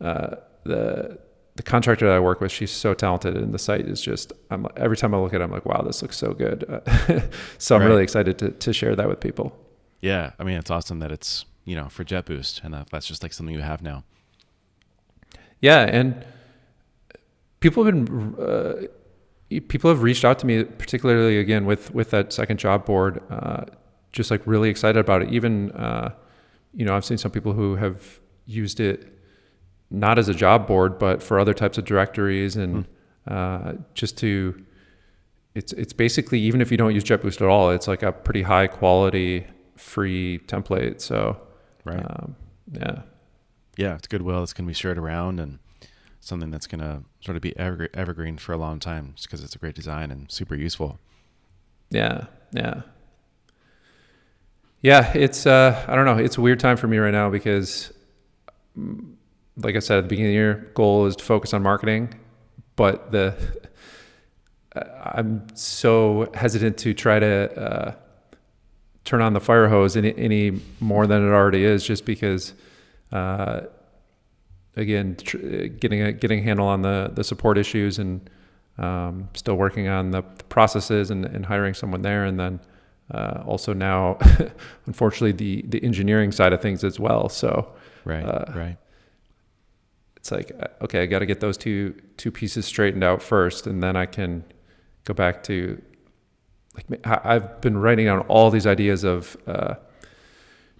[0.00, 1.18] Uh, the
[1.56, 4.32] the contractor that I work with, she's so talented, and the site is just.
[4.50, 6.64] I'm every time I look at it, I'm like, wow, this looks so good.
[7.58, 7.88] so I'm Right.
[7.88, 9.48] really excited to to share that with people.
[10.00, 13.22] Yeah, I mean it's awesome that it's you know for JetBoost and that, that's just
[13.22, 14.04] like something you have now.
[15.60, 16.24] Yeah, and
[17.60, 18.74] people have been uh,
[19.68, 23.64] people have reached out to me, particularly again with with that second job board, uh,
[24.12, 25.28] just like really excited about it.
[25.30, 26.12] Even uh,
[26.74, 29.12] you know, I've seen some people who have used it
[29.90, 32.86] not as a job board, but for other types of directories and
[33.26, 34.64] uh, just to.
[35.54, 38.42] It's it's basically even if you don't use JetBoost at all, it's like a pretty
[38.42, 41.00] high quality free template.
[41.00, 41.40] So
[41.84, 41.98] Right.
[42.04, 42.36] um,
[42.72, 43.02] yeah.
[43.76, 44.42] yeah, it's goodwill.
[44.42, 45.58] It's gonna be shared around and
[46.20, 49.56] something that's gonna sort of be evergre- evergreen for a long time, just because it's
[49.56, 51.00] a great design and super useful.
[51.90, 52.82] Yeah, yeah.
[54.80, 57.92] Yeah, it's uh I don't know, it's a weird time for me right now because
[58.78, 59.14] mm,
[59.56, 62.14] like I said at the beginning of the year, goal is to focus on marketing,
[62.76, 63.34] but the
[65.04, 67.94] I'm so hesitant to try to uh,
[69.04, 72.52] turn on the fire hose any, any more than it already is, just because,
[73.10, 73.62] uh,
[74.76, 78.28] again, tr- getting a getting a handle on the the support issues and
[78.78, 82.60] um, still working on the, the processes and, and hiring someone there, and then
[83.12, 84.18] uh, also now,
[84.86, 87.28] unfortunately, the the engineering side of things as well.
[87.28, 88.24] So Right.
[88.24, 88.76] Uh, right.
[90.16, 93.66] it's like uh, okay, I got to get those two two pieces straightened out first,
[93.66, 94.44] and then I can
[95.04, 95.80] go back to
[96.74, 99.74] like I've been writing down all these ideas of uh,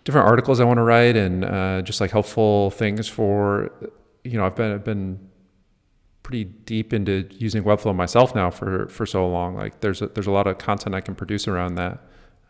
[0.05, 3.71] different articles I want to write, and uh, just like helpful things for
[4.25, 5.29] you know I've been I've been
[6.23, 9.55] pretty deep into using Webflow myself now for for so long.
[9.55, 12.01] Like there's a, there's a lot of content I can produce around that.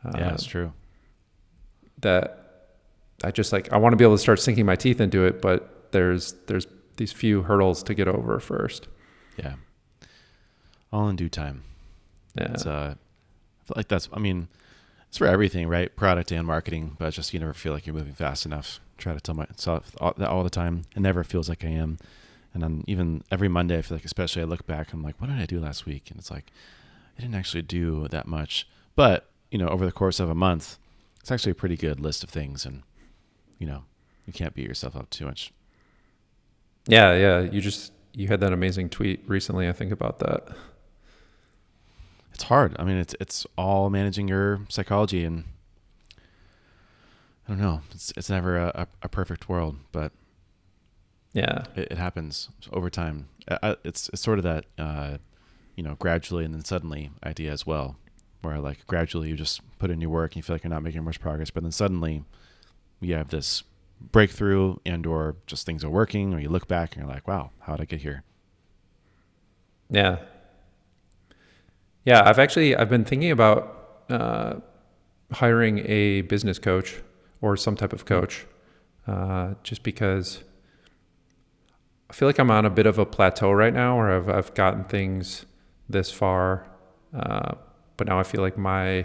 [0.04, 0.72] Yeah, uh, it's true.
[2.00, 2.44] that
[3.24, 5.42] I just like I want to be able to start sinking my teeth into it,
[5.42, 8.88] but there's there's these few hurdles to get over first.
[9.36, 9.54] Yeah.
[10.92, 11.62] All in due time.
[12.36, 12.52] Yeah.
[12.52, 14.08] It's uh, I feel like that's.
[14.12, 14.48] I mean,
[15.08, 15.94] it's for everything, right?
[15.94, 18.80] Product and marketing, but it's just you never feel like you're moving fast enough.
[18.98, 20.82] Try to tell myself that all the time.
[20.96, 21.98] It never feels like I am.
[22.54, 24.92] And then even every Monday, I feel like, especially, I look back.
[24.92, 26.10] I'm like, what did I do last week?
[26.10, 26.50] And it's like,
[27.16, 28.66] I didn't actually do that much.
[28.96, 30.78] But you know, over the course of a month,
[31.20, 32.82] it's actually a pretty good list of things, and
[33.58, 33.84] you know,
[34.26, 35.52] you can't beat yourself up too much.
[36.86, 37.40] Yeah, yeah.
[37.40, 39.68] You just you had that amazing tweet recently.
[39.68, 40.48] I think about that.
[42.32, 42.74] It's hard.
[42.78, 45.44] I mean, it's it's all managing your psychology, and
[47.46, 47.82] I don't know.
[47.92, 50.12] It's it's never a, a, perfect world, but
[51.32, 53.28] Yeah, it, it happens over time.
[53.84, 55.18] It's it's sort of that uh,
[55.76, 57.96] you know gradually and then suddenly idea as well,
[58.42, 60.82] where like gradually you just put in your work and you feel like you're not
[60.82, 62.24] making much progress, but then suddenly
[63.00, 63.64] you have this
[64.00, 67.50] breakthrough and or just things are working, or you look back and you're like, wow,
[67.60, 68.22] how did I get here?
[69.90, 70.18] yeah,
[72.04, 72.22] yeah.
[72.28, 74.54] I've actually I've been thinking about uh,
[75.32, 77.00] hiring a business coach
[77.40, 78.46] or some type of coach,
[79.06, 80.42] uh, just because
[82.10, 84.54] I feel like I'm on a bit of a plateau right now, where I've I've
[84.54, 85.46] gotten things
[85.88, 86.66] this far,
[87.14, 87.54] uh,
[87.98, 89.04] but now I feel like my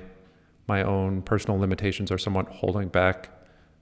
[0.68, 3.30] my own personal limitations are somewhat holding back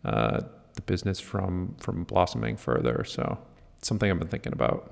[0.03, 0.41] uh,
[0.73, 3.03] the business from from blossoming further.
[3.03, 3.37] So
[3.77, 4.91] it's something I've been thinking about.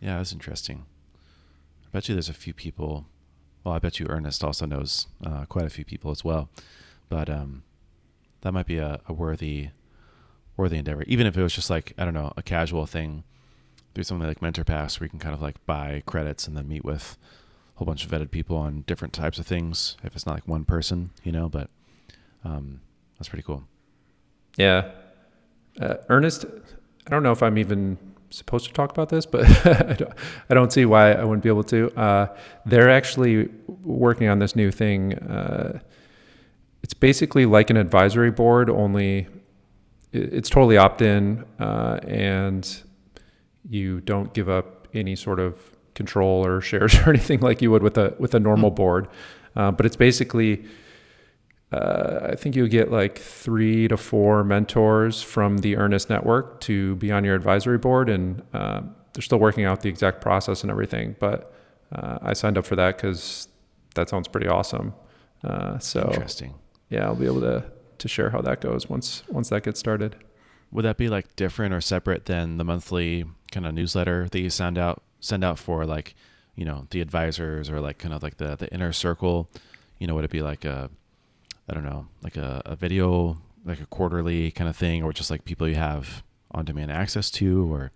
[0.00, 0.84] Yeah, that's interesting.
[1.84, 3.06] I bet you there's a few people.
[3.64, 6.50] Well, I bet you Earnest also knows uh, quite a few people as well.
[7.08, 7.62] But um,
[8.42, 9.70] that might be a, a worthy,
[10.56, 11.02] worthy endeavor.
[11.04, 13.24] Even if it was just like I don't know, a casual thing
[13.94, 16.84] through something like MentorPass, where you can kind of like buy credits and then meet
[16.84, 17.16] with
[17.76, 19.96] whole bunch of vetted people on different types of things.
[20.02, 21.48] If it's not like one person, you know.
[21.48, 21.70] But
[22.44, 22.80] um,
[23.18, 23.64] that's pretty cool.
[24.56, 24.90] Yeah.
[25.80, 26.46] Uh, Earnest,
[27.06, 27.98] I don't know if I'm even
[28.30, 30.12] supposed to talk about this, but I, don't,
[30.50, 31.90] I don't see why I wouldn't be able to.
[31.98, 33.48] Uh, they're actually
[33.84, 35.14] working on this new thing.
[35.14, 35.80] Uh,
[36.82, 39.26] it's basically like an advisory board, only
[40.12, 42.82] it's totally opt in uh, and
[43.68, 47.82] you don't give up any sort of control or shares or anything like you would
[47.82, 49.08] with a with a normal board.
[49.56, 50.64] Uh, but it's basically
[51.72, 56.94] uh, I think you get like three to four mentors from the Earnest Network to
[56.96, 58.82] be on your advisory board, and uh,
[59.12, 61.16] they're still working out the exact process and everything.
[61.18, 61.52] But
[61.92, 63.48] uh, I signed up for that because
[63.96, 64.94] that sounds pretty awesome.
[65.42, 66.54] Uh, so Interesting.
[66.88, 67.64] yeah, I'll be able to
[67.98, 70.16] to share how that goes once once that gets started.
[70.70, 74.50] Would that be like different or separate than the monthly kind of newsletter that you
[74.50, 76.14] send out send out for like,
[76.54, 79.50] you know, the advisors or like kind of like the the inner circle?
[79.98, 80.90] You know, would it be like a
[81.68, 85.30] I don't know, like a, a video like a quarterly kind of thing or just
[85.30, 87.90] like people you have on demand access to or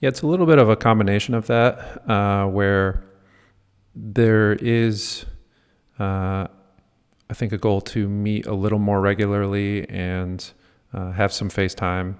[0.00, 3.04] Yeah, it's a little bit of a combination of that, uh, where
[3.94, 5.24] there is,
[5.98, 6.46] uh,
[7.30, 10.44] I think, a goal to meet a little more regularly and
[10.92, 12.18] uh, have some face time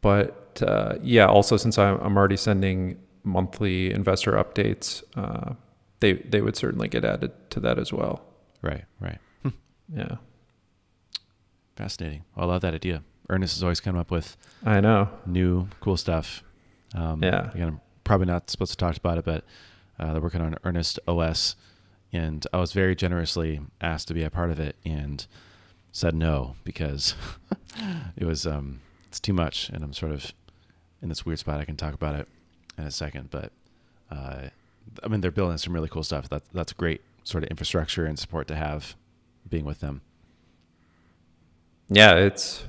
[0.00, 5.54] But uh, yeah, also since I'm, I'm already sending monthly investor updates, uh,
[6.00, 8.22] they they would certainly get added to that as well.
[8.60, 9.18] right, right.
[9.94, 10.16] Yeah,
[11.76, 12.24] Fascinating.
[12.36, 13.02] I love that idea.
[13.28, 15.08] Earnest is always coming up with I know.
[15.26, 16.42] new cool stuff.
[16.94, 17.50] Um, Yeah.
[17.52, 19.44] Again, I'm probably not supposed to talk about it, but
[19.98, 21.56] uh, they're working on Earnest OS,
[22.12, 25.26] and I was very generously asked to be a part of it, and
[25.92, 27.14] said no because
[28.16, 30.32] it was um, it's too much, and I'm sort of
[31.02, 31.60] in this weird spot.
[31.60, 32.28] I can talk about it
[32.78, 33.52] in a second, but
[34.10, 34.48] uh,
[35.02, 36.28] I mean they're building some really cool stuff.
[36.28, 38.94] That that's great sort of infrastructure and support to have
[39.48, 40.00] being with them.
[41.88, 42.64] Yeah, it's.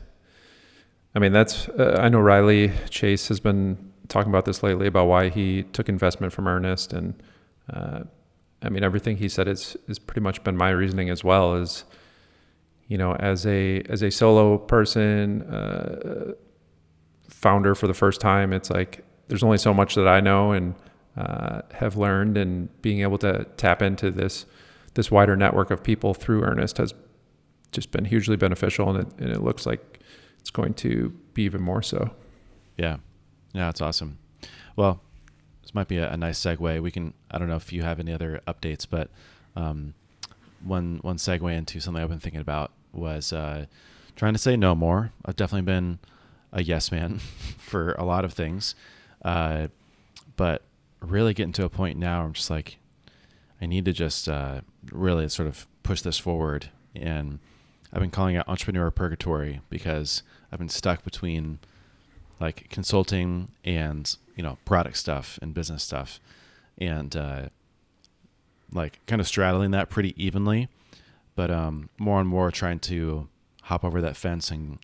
[1.16, 1.70] I mean, that's.
[1.70, 5.88] Uh, I know Riley Chase has been talking about this lately about why he took
[5.88, 7.22] investment from Earnest, and
[7.72, 8.02] uh,
[8.62, 11.56] I mean, everything he said is is pretty much been my reasoning as well.
[11.56, 11.86] Is
[12.88, 16.34] you know, as a as a solo person, uh,
[17.44, 20.74] founder for the first time, it's like there's only so much that I know and
[21.16, 24.46] uh, have learned, and being able to tap into this
[24.96, 26.94] this wider network of people through Earnest has
[27.72, 30.00] just been hugely beneficial, and it, and it looks like
[30.40, 32.12] it's going to be even more so.
[32.78, 32.98] Yeah.
[33.54, 34.18] Yeah, that's awesome.
[34.76, 35.02] Well,
[35.62, 36.82] this might be a, a nice segue.
[36.82, 39.10] We can I don't know if you have any other updates, but
[39.56, 39.94] um,
[40.64, 43.66] one one segue into something I've been thinking about was uh,
[44.16, 45.12] trying to say no more.
[45.26, 46.00] I've definitely been
[46.54, 47.18] a yes man
[47.58, 48.76] for a lot of things.
[49.24, 49.68] Uh,
[50.38, 50.62] but
[51.02, 52.78] really getting to a point now I'm just like
[53.62, 54.62] I need to just uh,
[54.92, 56.70] really sort of push this forward.
[56.94, 57.40] And
[57.94, 61.60] I've been calling it entrepreneur purgatory because I've been stuck between
[62.40, 66.20] like consulting and you know product stuff and business stuff.
[66.78, 67.50] And uh,
[68.74, 70.68] like kind of straddling that pretty evenly.
[71.36, 73.30] But um, more and more trying to
[73.64, 74.80] hop over that fence and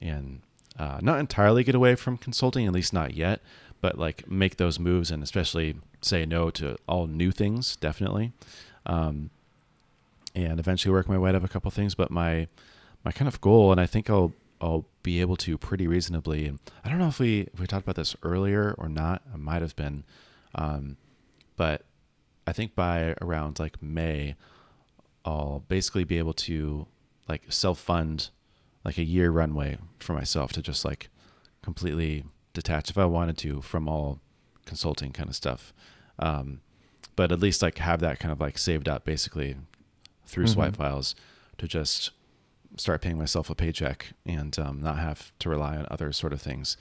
[0.00, 0.40] and
[0.78, 3.40] uh, not entirely get away from consulting at least not yet
[3.80, 8.32] but like make those moves and especially say no to all new things definitely
[8.86, 9.30] um,
[10.34, 11.94] and eventually work my way out of a couple things.
[11.94, 12.48] But my
[13.04, 16.46] my kind of goal, and I think I'll I'll be able to pretty reasonably.
[16.46, 19.22] And I don't know if we if we talked about this earlier or not.
[19.32, 20.04] I might have been,
[20.54, 20.96] um,
[21.56, 21.82] but
[22.46, 24.36] I think by around like May,
[25.24, 26.86] I'll basically be able to
[27.28, 28.30] like self fund
[28.84, 31.08] like a year runway for myself to just like
[31.62, 34.20] completely detach if I wanted to from all
[34.66, 35.72] consulting kind of stuff.
[36.18, 36.60] Um,
[37.16, 39.56] but at least like have that kind of like saved up basically
[40.26, 40.52] through Mhm.
[40.54, 41.14] swipe files
[41.58, 42.10] to just
[42.76, 46.40] start paying myself a paycheck and um, not have to rely on other sort of
[46.40, 46.76] things.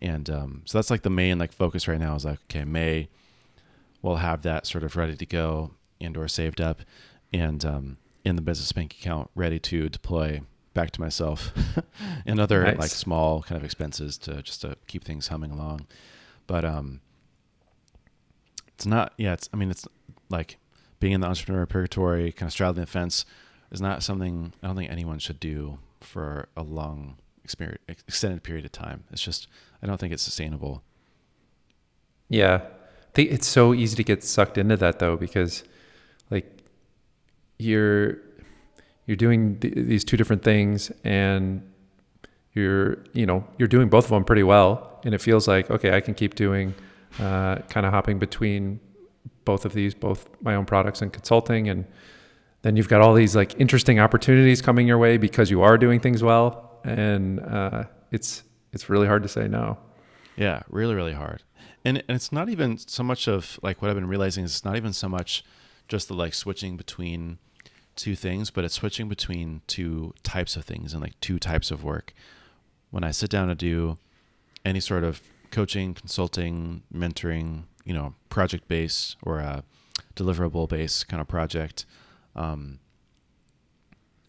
[0.00, 3.08] And um, so that's like the main like focus right now is like, okay, May,
[4.02, 6.82] we'll have that sort of ready to go and or saved up
[7.32, 10.42] and um, in the business bank account ready to deploy
[10.76, 11.52] back to myself
[12.26, 12.78] and other Nice.
[12.78, 15.86] like small kind of expenses to just to keep things humming along.
[16.46, 17.00] But um,
[18.68, 19.88] it's not, yeah, it's, I mean, it's
[20.28, 20.58] like
[21.00, 23.24] being in the entrepreneur purgatory, kind of straddling the fence
[23.72, 28.64] is not something I don't think anyone should do for a long experience, extended period
[28.66, 29.04] of time.
[29.10, 29.48] It's just,
[29.82, 30.82] I don't think it's sustainable.
[32.28, 32.60] Yeah.
[32.62, 35.64] I think it's so easy to get sucked into that though because
[36.30, 36.58] like
[37.58, 38.18] you're
[39.06, 41.62] you're doing th- these two different things and
[42.52, 45.00] you're you know you're doing both of them pretty well.
[45.04, 46.74] And it feels like okay I can keep doing
[47.18, 48.80] uh, kind of hopping between
[49.44, 51.68] both of these both my own products and consulting.
[51.68, 51.86] And
[52.62, 56.00] then you've got all these like interesting opportunities coming your way because you are doing
[56.00, 56.80] things well.
[56.84, 58.42] And uh, it's
[58.72, 59.78] it's really hard to say no.
[60.36, 61.42] Yeah, really, really hard.
[61.84, 64.64] And and it's not even so much of like what I've been realizing is it's
[64.64, 65.44] not even so much
[65.88, 67.38] just the like switching between
[67.96, 71.82] two things, but it's switching between two types of things and like two types of
[71.82, 72.12] work.
[72.90, 73.98] When I sit down to do
[74.64, 79.64] any sort of coaching, consulting, mentoring, you know, project based or a
[80.14, 81.86] deliverable based kind of project,
[82.34, 82.78] um,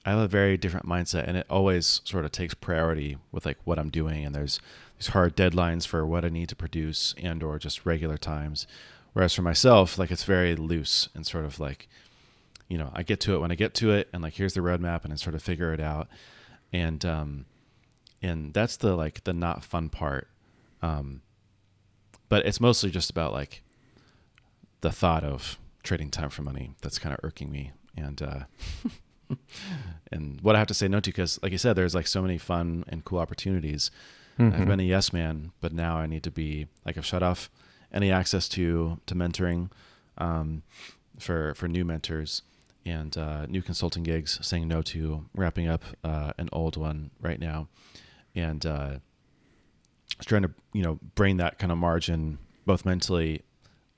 [0.05, 3.57] I have a very different mindset, and it always sort of takes priority with like
[3.65, 4.61] what I'm doing, and there's
[4.97, 8.65] these hard deadlines for what I need to produce and or just regular times.
[9.11, 11.89] Whereas for myself, like it's very loose and sort of like,
[12.67, 14.59] you know, I get to it when I get to it, and like here's the
[14.61, 16.07] roadmap, and I sort of figure it out,
[16.73, 17.45] and um,
[18.21, 20.27] and that's the like the not fun part.
[20.81, 21.21] Um,
[22.29, 23.63] but it's mostly just about like
[24.81, 28.39] the thought of trading time for money that's kind of irking me, and uh,
[30.11, 32.21] and what I have to say no to because, like you said, there's like so
[32.21, 33.91] many fun and cool opportunities.
[34.39, 34.67] I've Mhm.
[34.67, 37.49] been a yes man, but now I need to be like I've shut off
[37.91, 39.71] any access to to mentoring
[40.19, 40.61] um,
[41.17, 42.43] for for new mentors
[42.87, 44.39] and uh, new consulting gigs.
[44.41, 47.67] Saying no to wrapping up uh, an old one right now,
[48.35, 48.99] and uh,
[50.25, 53.41] trying to you know bring that kind of margin both mentally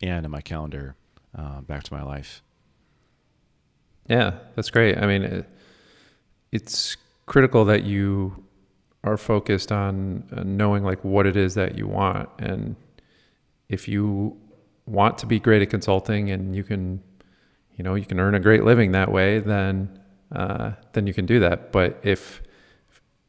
[0.01, 0.95] and in my calendar
[1.37, 2.41] uh, back to my life.
[4.07, 4.97] Yeah, that's great.
[4.97, 5.45] I mean, it,
[6.51, 8.43] it's critical that you
[9.03, 12.75] are focused on uh, knowing like what it is that you want, and
[13.69, 14.37] if you
[14.85, 17.01] want to be great at consulting and you can,
[17.79, 19.97] you know, you can earn a great living that way, then
[20.33, 21.71] uh, then you can do that.
[21.71, 22.43] But if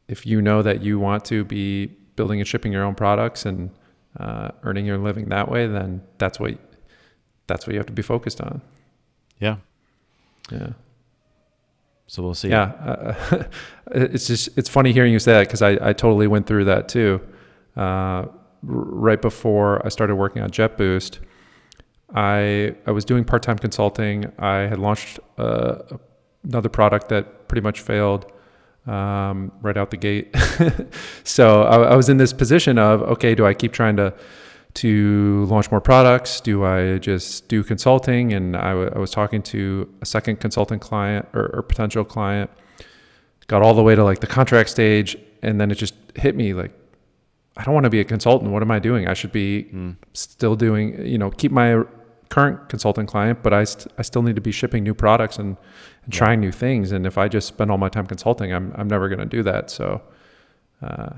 [0.09, 1.85] if you know that you want to be
[2.17, 3.71] building and shipping your own products and
[4.19, 6.57] uh, earning your living that way, then that's what
[7.47, 8.61] that's what you have to be focused on.
[9.39, 9.55] Yeah.
[10.51, 10.71] Yeah.
[12.07, 12.49] So we'll see.
[12.49, 12.73] Yeah,
[13.31, 13.43] uh,
[13.91, 16.89] it's just it's funny hearing you say that because I, I totally went through that
[16.89, 17.21] too.
[17.77, 18.27] Uh, r-
[18.63, 21.19] right before I started working on JetBoost,
[22.15, 24.31] I I was doing part time consulting.
[24.39, 25.75] I had launched uh,
[26.43, 28.31] another product that pretty much failed
[28.87, 30.35] um, right out the gate.
[31.23, 34.13] so I, I was in this position of okay, do I keep trying to
[34.75, 36.39] to launch more products?
[36.41, 38.31] Do I just do consulting?
[38.33, 42.49] And I, w- I was talking to a second consulting client or, or potential client,
[43.47, 46.53] got all the way to like the contract stage, and then it just hit me
[46.53, 46.71] like,
[47.57, 48.51] I don't want to be a consultant.
[48.51, 49.09] What am I doing?
[49.09, 49.97] I should be Mm.
[50.13, 51.83] still doing, you know, keep my
[52.31, 55.49] current consulting client, but I, st- I still need to be shipping new products and,
[56.05, 56.17] and Yeah.
[56.17, 56.91] trying new things.
[56.91, 59.43] And if I just spend all my time consulting, I'm, I'm never going to do
[59.43, 59.69] that.
[59.69, 60.01] So,
[60.81, 61.09] uh,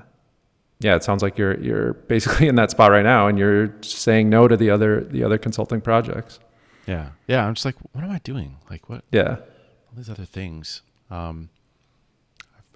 [0.80, 4.30] yeah, it sounds like you're you're basically in that spot right now, and you're saying
[4.30, 6.40] no to the other the other consulting projects.
[6.88, 7.12] Yeah.
[7.28, 7.46] Yeah.
[7.48, 8.58] I'm just like, what am I doing?
[8.70, 9.04] Like, what?
[9.12, 10.82] Yeah, all these other things.
[11.10, 11.50] Um,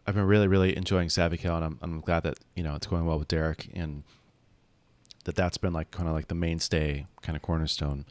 [0.05, 3.05] I've- been really, really enjoying SavvyCal, and I'm, I'm glad that you know it's going
[3.05, 4.03] well with Derek, and
[5.25, 8.05] that that's been like kind of like the mainstay kind of cornerstone.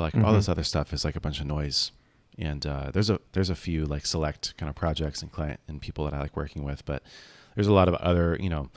[0.00, 0.36] But like all Mhm.
[0.36, 1.92] this other stuff is like a bunch of noise,
[2.38, 5.80] and uh, there's a there's a few like select kind of projects and client and
[5.80, 7.02] people that I like working with, but
[7.54, 8.70] there's a lot of other you know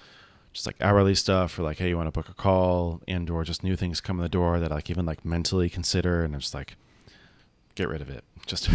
[0.52, 3.44] just like hourly stuff or like hey you want to book a call and or
[3.44, 6.34] just new things come in the door that I like even like mentally consider and
[6.36, 6.76] I'm just like
[7.76, 8.24] get rid of it.
[8.46, 8.70] Just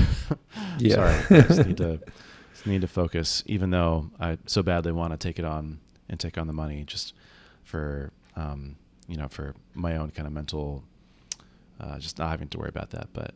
[0.78, 0.94] Yeah.
[0.96, 2.00] sorry, I just need to
[2.54, 3.42] just need to focus.
[3.46, 6.84] Even though I so badly want to take it on and take on the money,
[6.84, 7.12] just
[7.64, 8.76] for um,
[9.06, 10.82] you know for my own kind of mental,
[11.80, 13.08] uh, just not having to worry about that.
[13.12, 13.34] But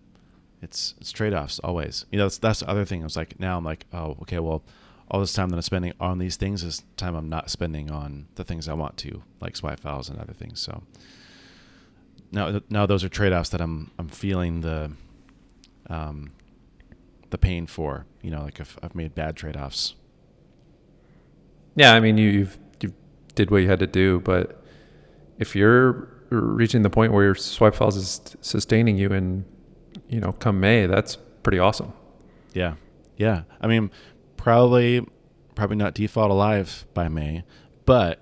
[0.60, 2.06] it's it's trade offs always.
[2.10, 3.02] You know, that's that's the other thing.
[3.02, 4.62] I was like, now I'm like, oh, okay, well,
[5.10, 8.28] all this time that I'm spending on these things is time I'm not spending on
[8.36, 10.60] the things I want to, like swipe files and other things.
[10.60, 10.82] So
[12.30, 14.92] now now those are trade offs that I'm I'm feeling the
[15.88, 16.32] um,
[17.30, 18.06] the pain for.
[18.22, 19.94] You know, like if I've made bad trade offs.
[21.74, 22.94] Yeah, I mean, you you've, you
[23.34, 24.62] did what you had to do, but
[25.38, 26.08] if you're
[26.40, 29.44] reaching the point where your swipe files is sustaining you, and
[30.08, 31.92] you know, come May, that's pretty awesome.
[32.54, 32.74] Yeah,
[33.16, 33.42] yeah.
[33.60, 33.90] I mean,
[34.36, 35.06] probably
[35.54, 37.44] probably not default alive by May,
[37.84, 38.20] but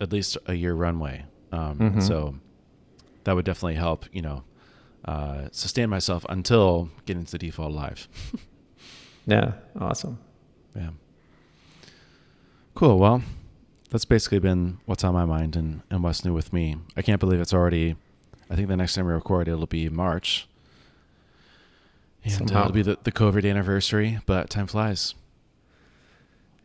[0.00, 1.24] at least a year runway.
[1.52, 2.02] Um, Mhm.
[2.02, 2.34] So
[3.24, 4.04] that would definitely help.
[4.12, 4.44] You know,
[5.04, 8.08] uh, sustain myself until getting to default alive.
[9.26, 10.18] Yeah, awesome.
[10.74, 10.88] Yeah.
[12.74, 12.98] Cool.
[12.98, 13.22] Well,
[13.90, 16.76] that's basically been what's on my mind and, and what's new with me.
[16.96, 17.96] I can't believe it's already,
[18.50, 20.46] I think the next time we record, it'll be March.
[22.24, 22.60] And uh, Somehow.
[22.62, 25.14] it'll be the, the COVID anniversary, but time flies.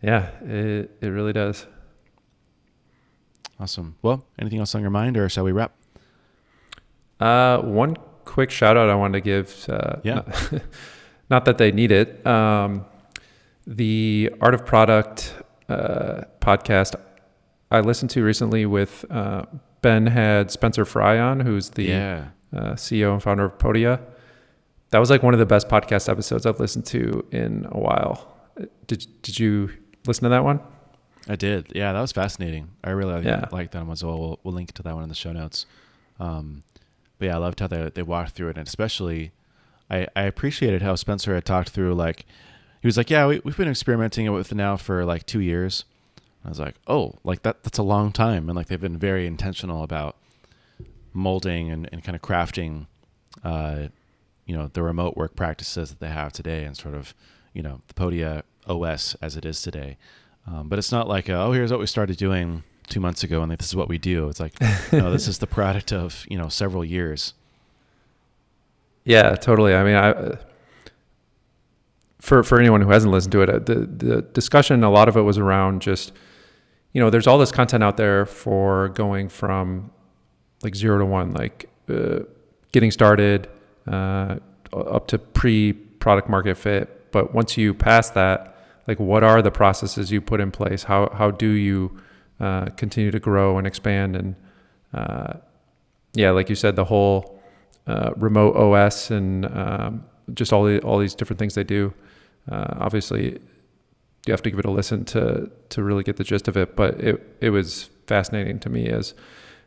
[0.01, 1.65] Yeah, it it really does.
[3.59, 3.95] Awesome.
[4.01, 5.71] Well, anything else on your mind or shall we wrap?
[7.19, 7.95] Uh, one
[8.25, 9.65] quick shout out I wanted to give.
[9.69, 10.15] Uh, Yeah.
[10.15, 10.61] Not,
[11.29, 12.25] not that they need it.
[12.27, 12.85] Um,
[13.65, 15.33] the Art of Product
[15.69, 16.95] uh, podcast
[17.73, 19.45] I listened to recently with uh,
[19.81, 22.27] Ben had Spencer Fry on, who's the yeah.
[22.55, 23.99] uh, CEO and founder of Podia.
[24.91, 28.37] That was like one of the best podcast episodes I've listened to in a while.
[28.87, 29.71] Did Did you
[30.05, 30.59] listen to that one?
[31.27, 31.71] I did.
[31.73, 32.69] Yeah, that was fascinating.
[32.83, 33.45] I really Yeah.
[33.51, 34.19] liked that one as well.
[34.19, 35.65] We'll, we'll link to that one in the show notes.
[36.19, 36.63] Um,
[37.17, 38.57] but yeah, I loved how they, they walked through it.
[38.57, 39.31] And especially,
[39.89, 42.25] I, I appreciated how Spencer had talked through, like,
[42.81, 45.85] he was like, yeah, we, we've been experimenting with it now for like two years.
[46.45, 48.49] I was like, oh, like that, that's a long time.
[48.49, 50.17] And like, they've been very intentional about
[51.13, 52.87] molding and, and kind of crafting,
[53.43, 53.87] uh,
[54.45, 57.13] you know, the remote work practices that they have today and sort of,
[57.53, 59.97] you know, the Podia OS as it is today.
[60.45, 63.41] Um, but it's not like, uh, oh, here's what we started doing two months ago,
[63.41, 64.27] and this is what we do.
[64.27, 64.53] It's like,
[64.91, 67.33] no, this is the product of you know several years.
[69.05, 69.73] Yeah, totally.
[69.73, 70.37] I mean, I
[72.19, 75.17] for for anyone who hasn't listened to it, uh, the the discussion a lot of
[75.17, 76.11] it was around just
[76.93, 79.91] you know, there's all this content out there for going from
[80.63, 82.19] like zero to one, like uh,
[82.71, 83.49] getting started
[83.87, 84.37] uh,
[84.71, 87.11] up to pre product market fit.
[87.11, 88.55] But once you pass that,
[88.87, 90.83] like what are the processes you put in place?
[90.83, 91.97] How how do you
[92.39, 94.15] uh, continue to grow and expand?
[94.15, 94.35] And
[94.93, 95.33] uh,
[96.13, 97.39] yeah, like you said, the whole
[97.87, 101.93] uh, remote OS and um, just all the all these different things they do.
[102.51, 103.39] Uh, obviously,
[104.25, 106.75] you have to give it a listen to to really get the gist of it.
[106.75, 109.13] But it it was fascinating to me as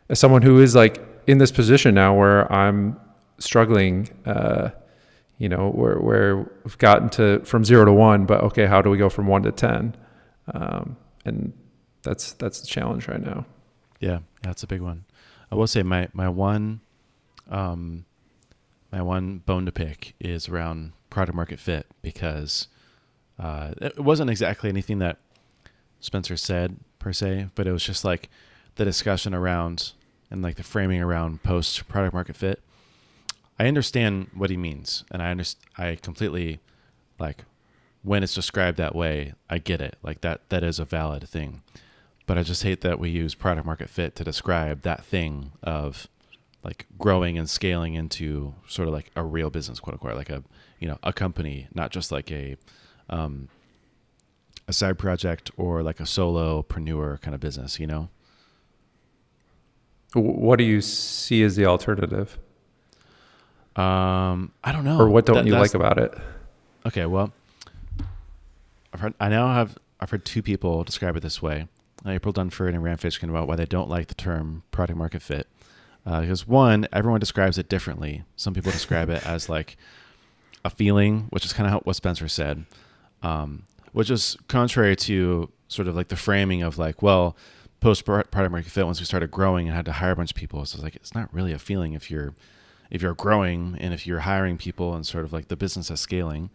[0.09, 2.99] as someone who is like in this position now where I'm
[3.39, 4.09] struggling.
[4.25, 4.71] Uh,
[5.39, 8.89] you know, where where we've gotten to from zero to one, but okay, how do
[8.89, 9.95] we go from one to ten?
[10.55, 10.97] Um,
[11.27, 11.53] and
[12.03, 13.45] that's that's the challenge right now.
[14.01, 15.05] Yeah, that's a big one.
[15.51, 16.81] I will say my my one,
[17.51, 18.07] um,
[18.91, 22.69] my one bone to pick is around product market fit because
[23.39, 25.19] uh, it wasn't exactly anything that
[26.01, 28.29] Spencer said per se, but it was just like
[28.77, 29.93] the discussion around
[30.31, 32.61] and like the framing around post product market fit.
[33.59, 35.65] I understand what he means, and I understand.
[35.79, 36.61] I completely
[37.19, 37.45] like
[38.03, 39.35] when it's described that way.
[39.49, 39.97] I get it.
[40.03, 40.49] Like that.
[40.49, 41.63] That is a valid thing,
[42.27, 46.09] but I just hate that we use product market fit to describe that thing of
[46.63, 50.43] like growing and scaling into sort of like a real business, quote unquote, like a
[50.79, 52.57] you know a company, not just like a
[53.11, 53.49] um,
[54.69, 57.79] a side project or like a solopreneur kind of business.
[57.81, 58.09] You know.
[60.15, 62.39] What do you see as the alternative,
[63.75, 64.99] Um, I don't know.
[64.99, 66.17] or what don't That- you like about it?
[66.87, 67.33] Okay, well,
[68.95, 69.15] I've heard.
[69.21, 69.77] I now have.
[70.01, 71.69] I've heard two people describe it this way:
[72.07, 75.21] uh, April Dunford and Rand Fishkin about why they don't like the term product market
[75.21, 75.49] fit.
[76.07, 78.23] Uh, because one, everyone describes it differently.
[78.37, 79.77] Some people describe it as like
[80.65, 82.65] a feeling, which is kind of what Spencer said,
[83.27, 87.37] um, which is contrary to sort of like the framing of like, well,
[87.81, 88.87] post product market fit.
[88.87, 90.97] Once we started growing and had to hire a bunch of people, so it's like
[90.97, 92.35] it's not really a feeling if you're
[92.89, 95.99] if you're growing and if you're hiring people and sort of like the business is
[96.01, 96.51] scaling.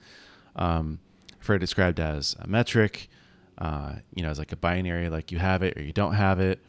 [0.55, 0.99] Um,
[1.39, 3.09] I've heard it described as a metric,
[3.57, 6.39] uh, you know, as like a binary, like you have it or you don't have
[6.39, 6.59] it.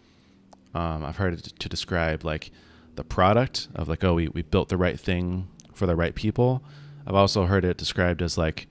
[0.74, 2.50] Um, I've heard it to describe like
[2.96, 6.64] the product of like, oh, we, we built the right thing for the right people.
[7.06, 8.66] I've also heard it described as like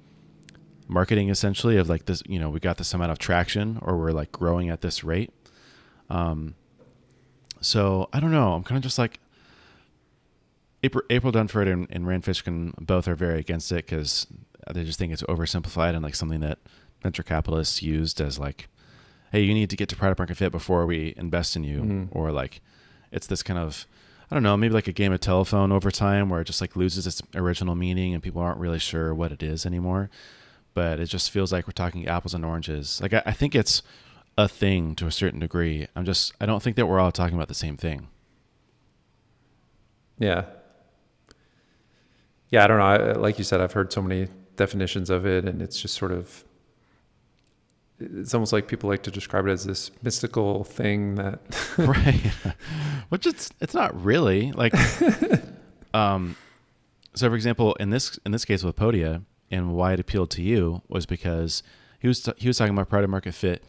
[0.91, 4.11] marketing essentially of like this, you know, we got this amount of traction or we're
[4.11, 5.31] like growing at this rate.
[6.09, 6.55] Um,
[7.61, 8.53] so I don't know.
[8.53, 9.19] I'm kind of just like
[10.83, 14.27] April, April Dunford and, and Rand Fishkin both are very against it because
[14.73, 16.59] they just think it's oversimplified and like something that
[17.01, 18.67] venture capitalists used as like,
[19.31, 22.07] hey, you need to get to product market fit before we invest in you, Mhm.
[22.11, 22.61] or like
[23.11, 23.85] it's this kind of
[24.29, 26.77] I don't know, maybe like a game of telephone over time where it just like
[26.77, 30.09] loses its original meaning and people aren't really sure what it is anymore.
[30.73, 33.01] But it just feels like we're talking apples and oranges.
[33.01, 33.81] Like I, I think it's
[34.37, 35.87] a thing to a certain degree.
[35.95, 38.07] I'm just I don't think that we're all talking about the same thing.
[40.17, 40.45] Yeah.
[42.49, 42.85] Yeah, I don't know.
[42.85, 46.11] I, like you said, I've heard so many definitions of it, and it's just sort
[46.11, 46.43] of.
[47.99, 51.39] It's almost like people like to describe it as this mystical thing that.
[51.77, 52.31] right
[53.11, 54.73] which it's it's not really like
[55.93, 56.37] um
[57.13, 60.41] so for example in this in this case with podia and why it appealed to
[60.41, 61.61] you was because
[61.99, 63.63] he was he was talking about product market fit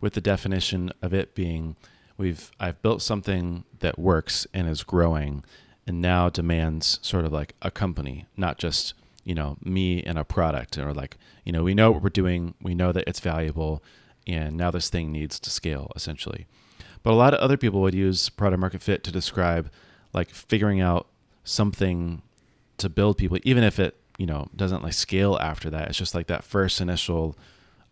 [0.00, 1.76] with the definition of it being
[2.16, 5.44] we've i've built something that works and is growing
[5.86, 10.24] and now demands sort of like a company not just you know me and a
[10.24, 13.82] product or like you know we know what we're doing we know that it's valuable
[14.26, 16.46] and now this thing needs to scale essentially.
[17.02, 19.70] But a lot of other people would use product market fit to describe
[20.12, 21.06] like figuring out
[21.44, 22.22] something
[22.78, 25.88] to build people, even if it, you know, doesn't like scale after that.
[25.88, 27.38] It's just like that first initial,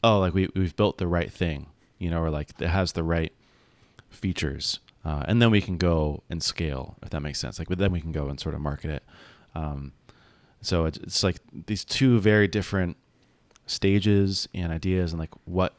[0.04, 1.68] oh, like we, we've built the right thing,
[1.98, 3.32] you know, or like it has the right
[4.10, 4.78] features.
[5.06, 7.58] Uh, and then we can go and scale, if that makes sense.
[7.58, 9.02] Like, but then we can go and sort of market it.
[9.54, 9.92] Um,
[10.60, 12.98] so it's, it's like these two very different
[13.64, 15.76] stages and ideas and like what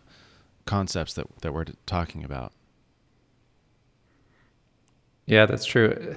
[0.65, 2.53] concepts that, that we're talking about.
[5.27, 6.15] Yeah, that's true.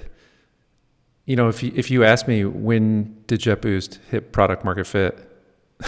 [1.25, 5.17] You know, if you, if you ask me when did JetBoost hit product market fit,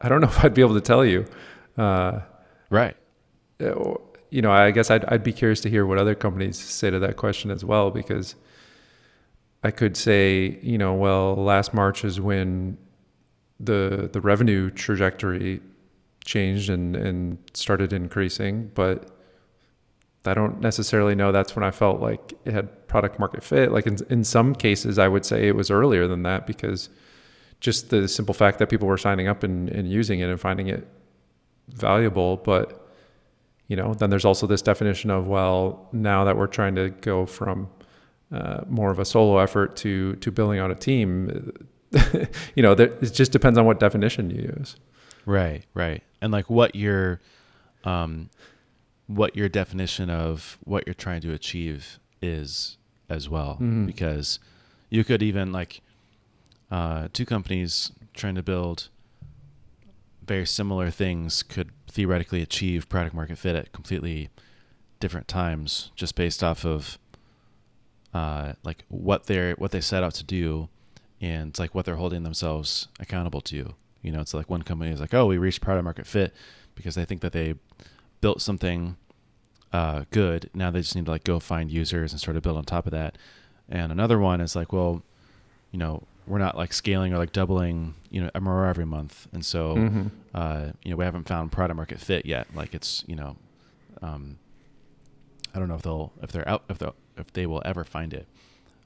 [0.00, 1.26] I don't know if I'd be able to tell you.
[1.76, 2.20] Uh,
[2.70, 2.96] Right.
[3.60, 6.98] you know, I guess I'd I'd be curious to hear what other companies say to
[7.00, 8.34] that question as well because
[9.62, 12.78] I could say, you know, well, last March is when
[13.60, 15.60] the the revenue trajectory
[16.24, 19.10] changed and and started increasing, but
[20.24, 23.72] I don't necessarily know that's when I felt like it had product market fit.
[23.72, 26.88] Like in in some cases, I would say it was earlier than that because
[27.60, 30.68] just the simple fact that people were signing up and, and using it and finding
[30.68, 30.86] it
[31.68, 32.36] valuable.
[32.36, 32.78] But
[33.68, 37.26] you know, then there's also this definition of well, now that we're trying to go
[37.26, 37.68] from
[38.30, 41.52] uh, more of a solo effort to to building out a team,
[42.54, 44.76] you know, there, it just depends on what definition you use.
[45.26, 46.02] Right, right.
[46.20, 47.20] And like what your
[47.84, 48.30] um
[49.16, 52.76] what your definition of what you're trying to achieve is
[53.08, 53.86] as well Mhm.
[53.86, 54.38] because
[54.90, 55.80] you could even like
[56.70, 58.88] uh two companies trying to build
[60.26, 64.30] very similar things could theoretically achieve product market fit at completely
[65.00, 66.98] different times just based off of
[68.14, 70.68] uh like what they're what they set out to do
[71.20, 74.98] and like what they're holding themselves accountable to you know, it's like one company is
[75.00, 76.34] like, oh, we reached product market fit
[76.74, 77.54] because they think that they
[78.20, 78.96] built something
[79.72, 80.50] uh, good.
[80.54, 82.86] Now they just need to like go find users and sort of build on top
[82.86, 83.16] of that.
[83.68, 85.02] And another one is like, well,
[85.70, 89.44] you know, we're not like scaling or like doubling, you know, MRR every month, and
[89.44, 90.10] so Mhm.
[90.34, 92.46] uh, you know we haven't found product market fit yet.
[92.54, 93.36] Like it's you know,
[94.02, 94.38] um,
[95.54, 98.14] I don't know if they'll if they're out if they if they will ever find
[98.14, 98.26] it.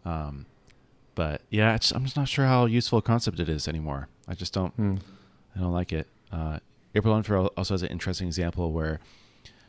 [0.04, 0.46] Um,
[1.14, 4.08] but yeah, it's, I'm just not sure how useful a concept it is anymore.
[4.28, 4.96] I just don't Hmm.
[5.54, 6.06] I don't like it.
[6.32, 6.58] Uh,
[6.94, 9.00] April Dunford also has an interesting example where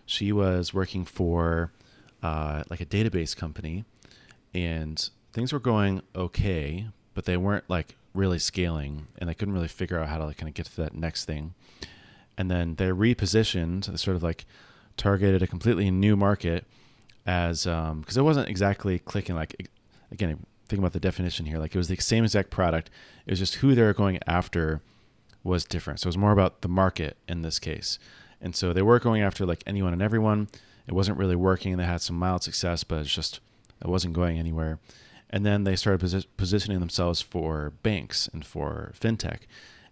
[0.08, 1.72] she was working for
[2.24, 3.86] uh, like a database company,
[4.56, 9.68] and things were going okay, but they weren't like really scaling, and they couldn't really
[9.68, 11.54] figure out how to like kind of get to that next thing.
[12.40, 14.46] And then they repositioned, they sort of like
[14.96, 16.66] targeted a completely new market
[17.28, 19.70] as because it wasn't exactly clicking like
[20.12, 22.90] again thinking about the definition here like it was the same exact product
[23.26, 24.82] it was just who they were going after
[25.44, 28.00] was different so it was more about the market in this case
[28.42, 30.48] and so they were going after like anyone and everyone.
[30.88, 33.40] It wasn't really working they had some mild success but it's just
[33.82, 34.80] it wasn't going anywhere.
[35.30, 39.40] And then they started posi- positioning themselves for banks and for fintech.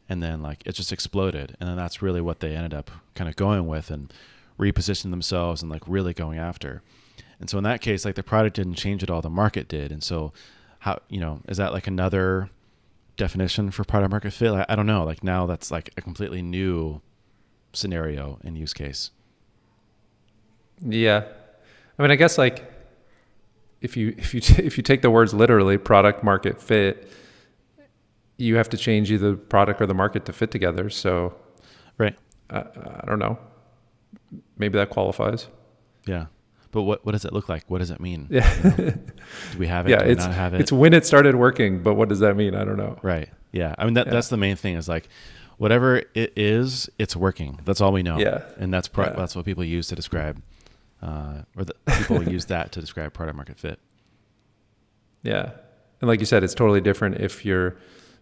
[0.08, 1.56] And then like it just exploded.
[1.60, 4.14] And then that's really what they ended up kind of going with and
[4.60, 6.82] repositioning themselves and like really going after.
[7.40, 9.22] And so in that case like the product didn't change at all.
[9.22, 9.92] The market did.
[9.92, 10.32] And so
[10.80, 12.50] how you know is that like another
[13.18, 14.52] definition for product market fit?
[14.52, 15.04] I, I don't know.
[15.04, 17.02] Like now that's like a completely new
[17.76, 19.12] scenario and use case
[20.86, 21.24] Yeah,
[21.98, 22.72] I mean, I guess like
[23.82, 27.08] if you if you if you take the words literally, product market fit,
[28.38, 30.90] you have to change either the product or the market to fit together.
[30.90, 31.36] So,
[31.98, 32.16] Right.
[32.50, 33.38] I, I don't know.
[34.58, 35.48] Maybe that qualifies.
[36.06, 36.26] Yeah.
[36.72, 37.64] But what what does it look like?
[37.70, 38.28] What does it mean?
[38.30, 38.54] Yeah.
[38.64, 38.92] You know?
[39.54, 39.92] Do we have it?
[39.92, 40.60] yeah, Do we it's not have it?
[40.62, 42.54] it's when it started working, but what does that mean?
[42.56, 43.00] I don't know.
[43.02, 43.30] right.
[43.54, 43.74] Yeah.
[43.78, 44.14] I mean that Yeah.
[44.14, 45.08] that's the main thing is like
[45.58, 47.60] whatever it is, it's working.
[47.66, 48.18] That's all we know.
[48.18, 48.44] Yeah.
[48.58, 49.14] And that's pro- Yeah.
[49.16, 50.42] that's what people use to describe
[51.02, 53.80] uh, or the people use that to describe product market fit.
[55.24, 55.52] Yeah.
[56.02, 57.78] And like you said, it's totally different if you're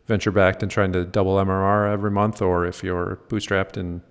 [0.07, 4.01] venture backed and trying to double MRR every month or if you're bootstrapped and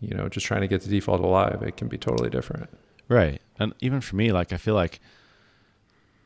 [0.00, 1.62] you know just trying to get the default alive.
[1.62, 2.68] It can be totally different.
[3.08, 3.40] Right.
[3.58, 5.00] And even for me, like I feel like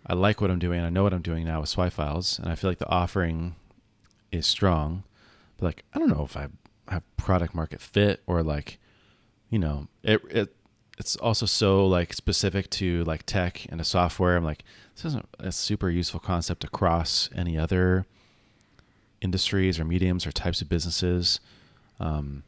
[0.07, 0.81] I like what I'm doing.
[0.81, 3.55] I know what I'm doing now with Swipe Files, and I feel like the offering
[4.33, 5.05] is strong.
[5.63, 6.49] Like I don't know if I
[6.89, 8.79] have product market fit or like,
[9.51, 10.57] you know, it it
[10.99, 14.37] it's also so like specific to like tech and a software.
[14.37, 18.07] I'm like, this isn't a super useful concept across any other
[19.21, 21.41] industries or mediums or types of businesses.
[22.01, 22.43] Um,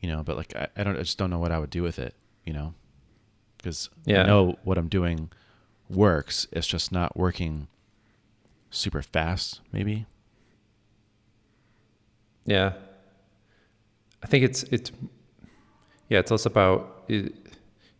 [0.00, 1.82] you know, but like I, I don't I just don't know what I would do
[1.82, 2.14] with it,
[2.44, 2.74] you know
[3.58, 4.22] because Yeah.
[4.22, 5.30] I know what I'm doing
[5.90, 6.46] works.
[6.52, 7.68] It's just not working
[8.70, 10.06] super fast, maybe.
[12.48, 12.72] Yeah.
[14.22, 14.90] I think it's it's
[16.08, 17.32] yeah, it's also about you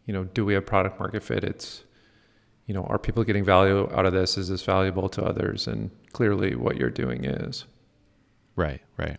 [0.06, 1.44] know, do we have product market fit?
[1.44, 1.84] It's
[2.66, 4.36] you know, are people getting value out of this?
[4.36, 5.66] Is this valuable to others?
[5.66, 7.64] And clearly what you're doing is.
[8.56, 9.18] Right, right.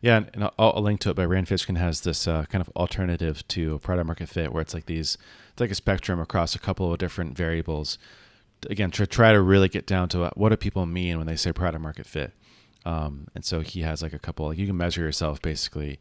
[0.00, 1.16] Yeah, and, and I'll, I'll link to it.
[1.16, 4.74] But Rand Fishkin has this uh, kind of alternative to product market fit, where it's
[4.74, 5.18] like these,
[5.52, 7.98] it's like a spectrum across a couple of different variables.
[8.70, 11.52] Again, to try to really get down to what do people mean when they say
[11.52, 12.32] product market fit.
[12.84, 14.46] Um, and so he has like a couple.
[14.46, 15.98] Like you can measure yourself basically,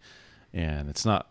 [0.53, 1.29] and it's not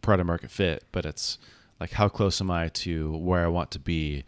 [0.00, 1.38] product market fit, but it's
[1.80, 4.24] like how close am I to where I want to be,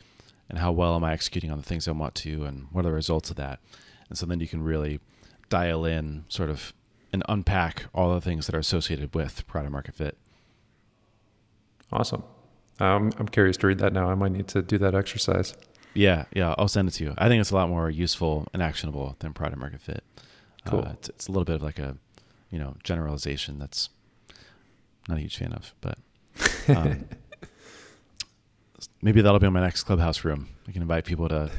[0.48, 2.88] and how well am I executing on the things I want to, and what are
[2.88, 3.60] the results of that.
[4.08, 5.00] And so then you can really
[5.48, 6.72] dial in sort of
[7.12, 10.18] and unpack all the things that are associated with product market fit.
[11.90, 12.24] Awesome.
[12.78, 14.10] Um, I'm curious to read that now.
[14.10, 15.54] I might need to do that exercise.
[15.94, 17.14] Yeah, yeah, I'll send it to you.
[17.16, 20.04] I think it's a lot more useful and actionable than product market fit.
[20.66, 20.80] Cool.
[20.80, 21.96] Uh, it's, it's a little bit of like a,
[22.50, 23.88] you know, generalization that's
[25.08, 25.98] not a huge fan of, but
[26.68, 27.04] um,
[29.02, 30.48] maybe that'll be my next clubhouse room.
[30.68, 31.50] I can invite people to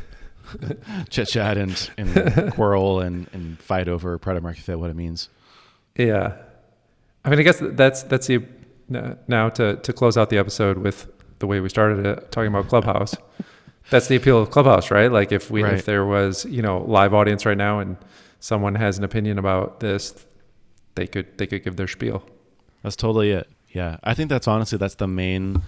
[1.09, 5.29] chit chat and, and quarrel and, and fight over product market fit, what it means.
[5.95, 6.35] Yeah.
[7.25, 8.45] I mean, I guess that's that's the
[8.89, 11.07] now to to close out the episode with
[11.39, 13.15] the way we started it, talking about Clubhouse.
[13.89, 15.11] that's the appeal of Clubhouse, right?
[15.11, 15.73] Like if we Right.
[15.73, 17.97] if there was you know live audience right now and
[18.39, 20.25] someone has an opinion about this,
[20.95, 22.23] they could they could give their spiel.
[22.83, 23.49] That's totally it.
[23.69, 23.97] Yeah.
[24.03, 25.61] I think that's honestly that's the main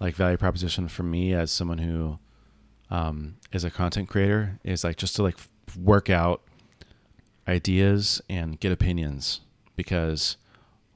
[0.00, 2.18] like value proposition for me as someone who
[2.90, 5.36] um is a content creator is like just to like
[5.78, 6.42] work out
[7.48, 9.40] ideas and get opinions
[9.76, 10.36] because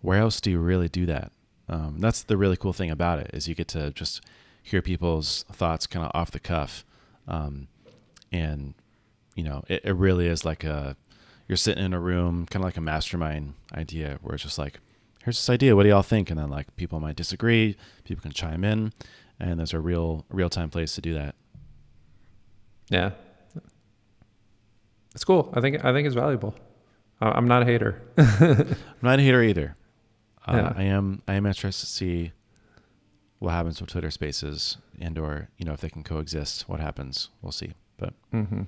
[0.01, 1.33] where else do you really do that?
[1.69, 4.25] Um, that's the really cool thing about it is you get to just
[4.63, 6.85] hear people's thoughts kind of off the cuff.
[7.27, 7.69] Um,
[8.31, 8.75] and
[9.37, 10.97] you know, it, it really is like a,
[11.47, 14.81] you're sitting in a room, kind of like a mastermind idea where it's just like,
[15.23, 15.77] here's this idea.
[15.77, 16.29] What do y'all think?
[16.31, 18.93] And then like people might disagree, people can chime in,
[19.39, 21.37] and there's a real real time place to do that.
[22.91, 23.11] Yeah,
[25.15, 25.53] it's cool.
[25.55, 26.55] I think I think it's valuable.
[27.21, 28.03] I'm not a hater.
[28.19, 29.77] I'm not a hater either.
[30.47, 30.73] Uh, Yeah.
[30.77, 32.33] I am I am interested to see
[33.39, 36.69] what happens with Twitter Spaces and or you know if they can coexist.
[36.69, 37.31] What happens?
[37.43, 37.73] We'll see.
[37.99, 38.63] But hmm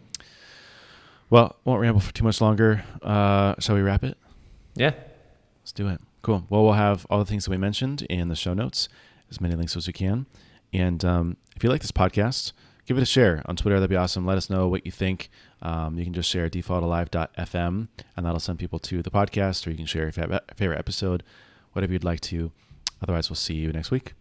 [1.31, 2.85] well, won't ramble for too much longer.
[3.03, 4.17] Uh, shall we wrap it?
[4.75, 4.93] Yeah,
[5.69, 6.01] Let's do it.
[6.23, 6.47] Cool.
[6.49, 8.89] Well, we'll have all the things that we mentioned in the show notes,
[9.31, 10.25] as many links as we can.
[10.73, 12.53] And um, if you like this podcast,
[12.87, 13.77] give it a share on Twitter.
[13.77, 14.25] That'd be awesome.
[14.25, 15.29] Let us know what you think.
[15.61, 19.77] Um, you can just share defaultalive.fm, and that'll send people to the podcast, or you
[19.77, 21.23] can share your favorite episode,
[21.75, 22.51] whatever you'd like to.
[23.03, 24.15] Otherwise, we'll see you next week.